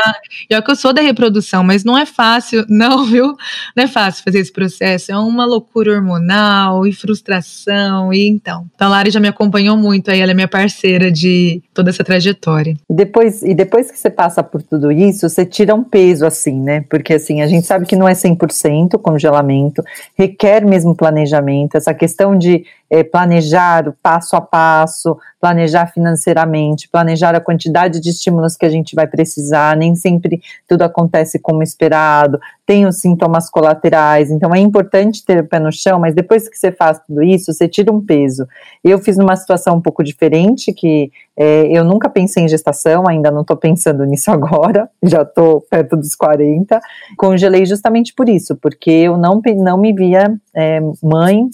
[0.50, 3.36] Eu que eu sou da reprodução, mas não é fácil, não, viu?
[3.78, 5.12] Não é fácil fazer esse processo.
[5.12, 8.12] É uma loucura hormonal e frustração.
[8.12, 8.66] E então.
[8.74, 12.04] Então, a Lari já me acompanhou muito aí, ela é minha parceira de toda essa
[12.04, 12.76] trajetória.
[12.90, 16.60] E depois, e depois que você passa por tudo isso, você tira um peso, assim,
[16.60, 16.84] né?
[16.90, 19.84] Porque assim, a gente sabe que não é 100% congelamento,
[20.18, 27.36] requer mesmo mesmo planejamento, essa questão de é, planejar passo a passo, planejar financeiramente, planejar
[27.36, 32.40] a quantidade de estímulos que a gente vai precisar, nem sempre tudo acontece como esperado,
[32.66, 36.58] tem os sintomas colaterais, então é importante ter o pé no chão, mas depois que
[36.58, 38.48] você faz tudo isso, você tira um peso.
[38.84, 43.32] Eu fiz numa situação um pouco diferente, que é, eu nunca pensei em gestação, ainda
[43.32, 46.80] não estou pensando nisso agora, já estou perto dos 40,
[47.18, 51.50] congelei justamente por isso, porque eu não, não me via é, mãe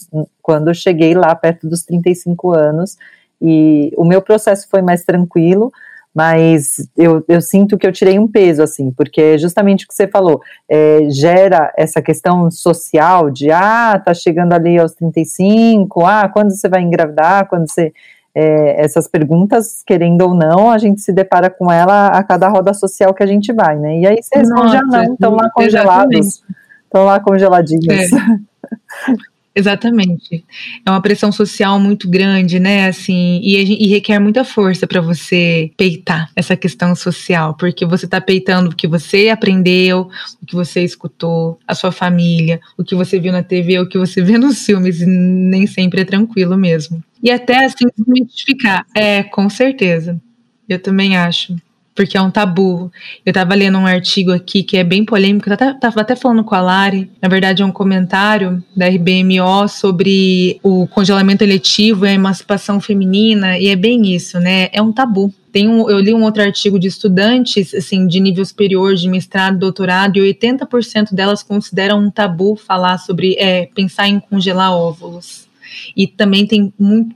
[0.45, 2.97] quando eu cheguei lá perto dos 35 anos,
[3.41, 5.71] e o meu processo foi mais tranquilo,
[6.13, 10.07] mas eu, eu sinto que eu tirei um peso, assim, porque justamente o que você
[10.07, 10.39] falou,
[10.69, 16.69] é, gera essa questão social de, ah, tá chegando ali aos 35, ah, quando você
[16.69, 17.91] vai engravidar, quando você...
[18.37, 22.73] É, essas perguntas, querendo ou não, a gente se depara com ela a cada roda
[22.73, 23.99] social que a gente vai, né?
[23.99, 26.43] E aí você responde, ah, não, estão lá congelados,
[26.83, 28.11] estão lá congeladinhos.
[28.11, 29.15] É.
[29.55, 30.43] Exatamente.
[30.85, 32.87] É uma pressão social muito grande, né?
[32.89, 38.19] Assim, e, e requer muita força para você peitar essa questão social, porque você está
[38.19, 40.09] peitando o que você aprendeu,
[40.41, 43.97] o que você escutou, a sua família, o que você viu na TV, o que
[43.97, 47.01] você vê nos filmes, e nem sempre é tranquilo mesmo.
[47.23, 48.85] E até assim, desmistificar.
[48.93, 50.19] É, com certeza.
[50.67, 51.55] Eu também acho.
[51.95, 52.91] Porque é um tabu.
[53.25, 56.53] Eu estava lendo um artigo aqui que é bem polêmico, eu estava até falando com
[56.53, 62.13] a Lari, na verdade é um comentário da RBMO sobre o congelamento eletivo e a
[62.13, 64.69] emancipação feminina, e é bem isso, né?
[64.73, 65.33] É um tabu.
[65.53, 69.57] Tem um, eu li um outro artigo de estudantes assim de nível superior, de mestrado,
[69.57, 75.47] doutorado, e 80% delas consideram um tabu falar sobre é, pensar em congelar óvulos.
[75.95, 77.15] E também tem muito,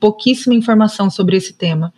[0.00, 1.92] pouquíssima informação sobre esse tema.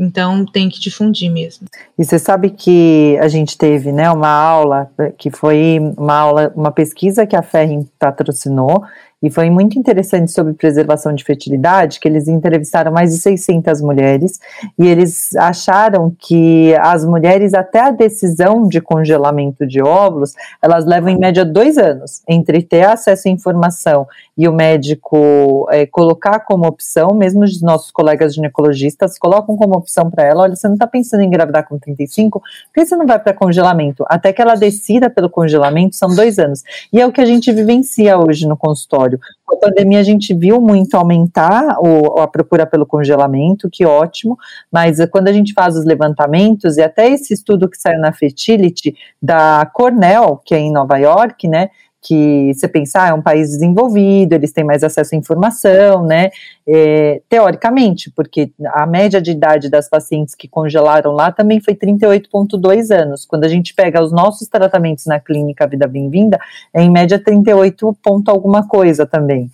[0.00, 1.68] Então tem que difundir mesmo.
[1.98, 6.72] E você sabe que a gente teve, né, uma aula que foi uma aula, uma
[6.72, 8.82] pesquisa que a Ferrin patrocinou
[9.22, 14.40] e foi muito interessante sobre preservação de fertilidade, que eles entrevistaram mais de 600 mulheres
[14.78, 21.10] e eles acharam que as mulheres, até a decisão de congelamento de óvulos, elas levam
[21.10, 24.06] em média dois anos entre ter acesso à informação
[24.36, 30.10] e o médico é, colocar como opção, mesmo os nossos colegas ginecologistas colocam como opção
[30.10, 33.06] para ela: olha, você não está pensando em engravidar com 35, por que você não
[33.06, 34.04] vai para congelamento?
[34.08, 36.62] Até que ela decida pelo congelamento, são dois anos.
[36.90, 39.09] E é o que a gente vivencia hoje no consultório.
[39.44, 44.36] Com a pandemia, a gente viu muito aumentar o, a procura pelo congelamento, que ótimo,
[44.70, 48.94] mas quando a gente faz os levantamentos, e até esse estudo que saiu na Fertility,
[49.20, 51.70] da Cornell, que é em Nova York, né,
[52.02, 56.30] que você pensar ah, é um país desenvolvido, eles têm mais acesso à informação, né?
[56.66, 62.90] É, teoricamente, porque a média de idade das pacientes que congelaram lá também foi 38,2
[62.90, 63.26] anos.
[63.26, 66.38] Quando a gente pega os nossos tratamentos na clínica Vida Bem-vinda,
[66.72, 69.50] é em média 38 ponto alguma coisa também.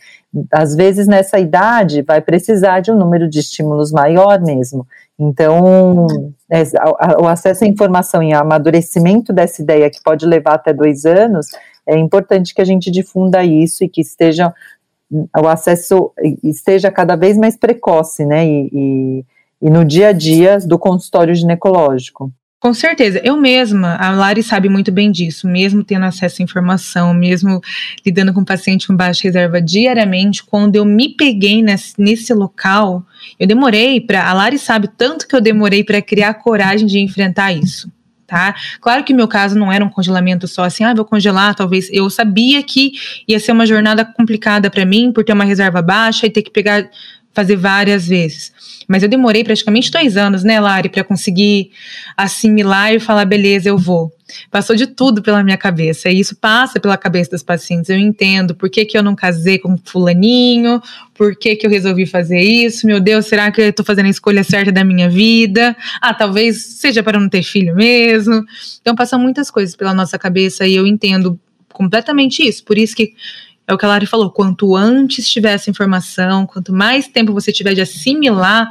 [0.52, 4.86] Às vezes, nessa idade, vai precisar de um número de estímulos maior mesmo.
[5.18, 6.06] Então,
[6.50, 6.62] é,
[7.18, 11.46] o acesso à informação e amadurecimento dessa ideia, que pode levar até dois anos,
[11.86, 14.52] é importante que a gente difunda isso e que esteja
[15.10, 16.12] o acesso
[16.42, 18.46] esteja cada vez mais precoce, né?
[18.46, 19.24] E, e,
[19.62, 22.32] e no dia a dia do consultório ginecológico.
[22.58, 27.14] Com certeza, eu mesma, a Lari sabe muito bem disso, mesmo tendo acesso à informação,
[27.14, 27.60] mesmo
[28.04, 33.04] lidando com paciente com baixa reserva diariamente, quando eu me peguei nesse, nesse local,
[33.38, 37.52] eu demorei para, a Lari sabe tanto que eu demorei para criar coragem de enfrentar
[37.52, 37.88] isso
[38.26, 38.54] tá?
[38.80, 41.88] Claro que meu caso não era um congelamento só assim, ah, vou congelar, talvez.
[41.90, 42.92] Eu sabia que
[43.26, 46.50] ia ser uma jornada complicada para mim, por ter uma reserva baixa e ter que
[46.50, 46.88] pegar,
[47.36, 48.50] fazer várias vezes.
[48.88, 51.70] Mas eu demorei praticamente dois anos, né, Lari, para conseguir
[52.16, 54.10] assimilar e falar, beleza, eu vou.
[54.50, 57.90] Passou de tudo pela minha cabeça, e isso passa pela cabeça dos pacientes.
[57.90, 60.80] Eu entendo por que, que eu não casei com fulaninho,
[61.14, 64.10] por que, que eu resolvi fazer isso, meu Deus, será que eu estou fazendo a
[64.10, 65.76] escolha certa da minha vida?
[66.00, 68.46] Ah, talvez seja para não ter filho mesmo.
[68.80, 71.38] Então passam muitas coisas pela nossa cabeça e eu entendo
[71.70, 72.64] completamente isso.
[72.64, 73.12] Por isso que
[73.66, 77.52] é o que a Lari falou: quanto antes tiver essa informação, quanto mais tempo você
[77.52, 78.70] tiver de assimilar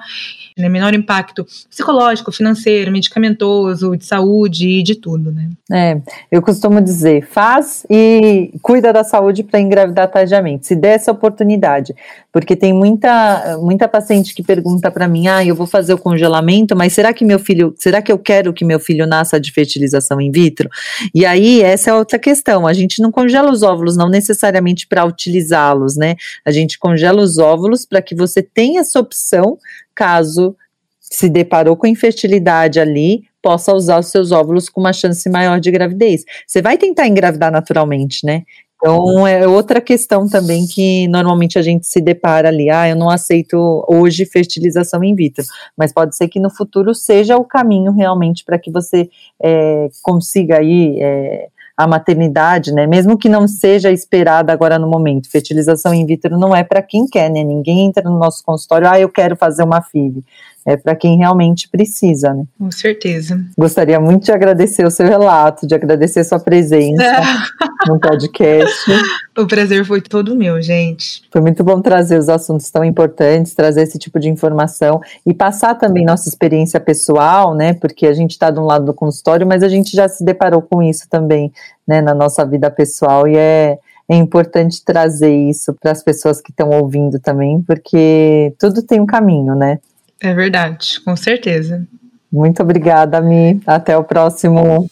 [0.58, 0.70] né?
[0.70, 5.50] Menor impacto psicológico, financeiro, medicamentoso, de saúde e de tudo, né?
[5.72, 6.02] É,
[6.32, 11.94] eu costumo dizer, faz e cuida da saúde para engravidar tardiamente, se der essa oportunidade,
[12.32, 16.76] porque tem muita, muita paciente que pergunta para mim, ah, eu vou fazer o congelamento,
[16.76, 20.22] mas será que meu filho, será que eu quero que meu filho nasça de fertilização
[20.22, 20.70] in vitro?
[21.14, 25.06] E aí, essa é outra questão, a gente não congela os óvulos não necessariamente para
[25.06, 26.16] utilizá-los, né?
[26.46, 29.58] A gente congela os óvulos para que você tenha essa opção
[29.96, 30.56] caso
[31.00, 35.72] se deparou com infertilidade ali, possa usar os seus óvulos com uma chance maior de
[35.72, 36.24] gravidez.
[36.48, 38.44] Você vai tentar engravidar naturalmente, né?
[38.76, 42.70] Então é outra questão também que normalmente a gente se depara ali.
[42.70, 45.44] Ah, eu não aceito hoje fertilização in vitro,
[45.78, 49.10] mas pode ser que no futuro seja o caminho realmente para que você
[49.42, 52.88] é, consiga aí é, a maternidade, né?
[52.88, 55.30] Mesmo que não seja esperada agora no momento.
[55.30, 57.44] Fertilização in vitro não é para quem quer, né?
[57.44, 60.22] Ninguém entra no nosso consultório, ah, eu quero fazer uma filha
[60.66, 62.44] é para quem realmente precisa, né?
[62.58, 63.40] Com certeza.
[63.56, 67.22] Gostaria muito de agradecer o seu relato, de agradecer sua presença
[67.86, 68.92] no podcast.
[69.38, 71.22] O prazer foi todo meu, gente.
[71.32, 75.76] Foi muito bom trazer os assuntos tão importantes, trazer esse tipo de informação e passar
[75.76, 77.74] também nossa experiência pessoal, né?
[77.74, 80.64] Porque a gente está de um lado do consultório, mas a gente já se deparou
[80.64, 81.54] com isso também,
[81.88, 86.52] né, na nossa vida pessoal e é é importante trazer isso para as pessoas que
[86.52, 89.80] estão ouvindo também, porque tudo tem um caminho, né?
[90.22, 91.88] É verdade, com certeza.
[92.32, 93.62] Muito obrigada, Mi.
[93.66, 94.90] Até o próximo.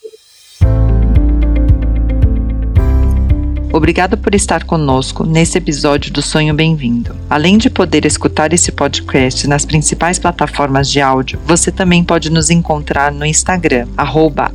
[3.73, 7.15] Obrigado por estar conosco nesse episódio do Sonho Bem-vindo.
[7.27, 12.51] Além de poder escutar esse podcast nas principais plataformas de áudio, você também pode nos
[12.51, 13.87] encontrar no Instagram,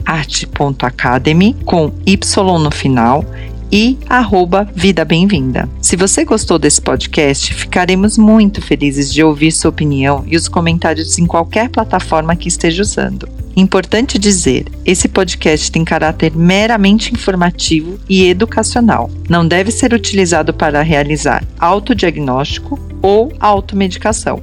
[0.06, 2.16] arte.academy, com Y
[2.62, 3.24] no final,
[3.70, 5.68] e arroba Vida Bem-vinda.
[5.80, 11.18] Se você gostou desse podcast, ficaremos muito felizes de ouvir sua opinião e os comentários
[11.18, 13.28] em qualquer plataforma que esteja usando.
[13.56, 19.10] Importante dizer, esse podcast tem caráter meramente informativo e educacional.
[19.28, 24.40] Não deve ser utilizado para realizar autodiagnóstico ou automedicação.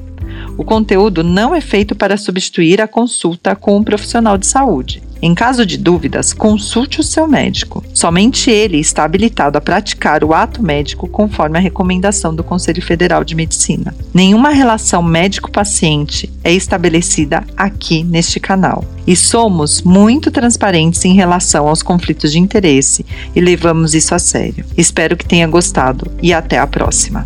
[0.58, 5.02] O conteúdo não é feito para substituir a consulta com um profissional de saúde.
[5.22, 7.84] Em caso de dúvidas, consulte o seu médico.
[7.94, 13.24] Somente ele está habilitado a praticar o ato médico conforme a recomendação do Conselho Federal
[13.24, 13.94] de Medicina.
[14.14, 18.84] Nenhuma relação médico-paciente é estabelecida aqui neste canal.
[19.08, 23.06] E somos muito transparentes em relação aos conflitos de interesse
[23.36, 24.66] e levamos isso a sério.
[24.78, 27.26] Espero que tenha gostado e até a próxima.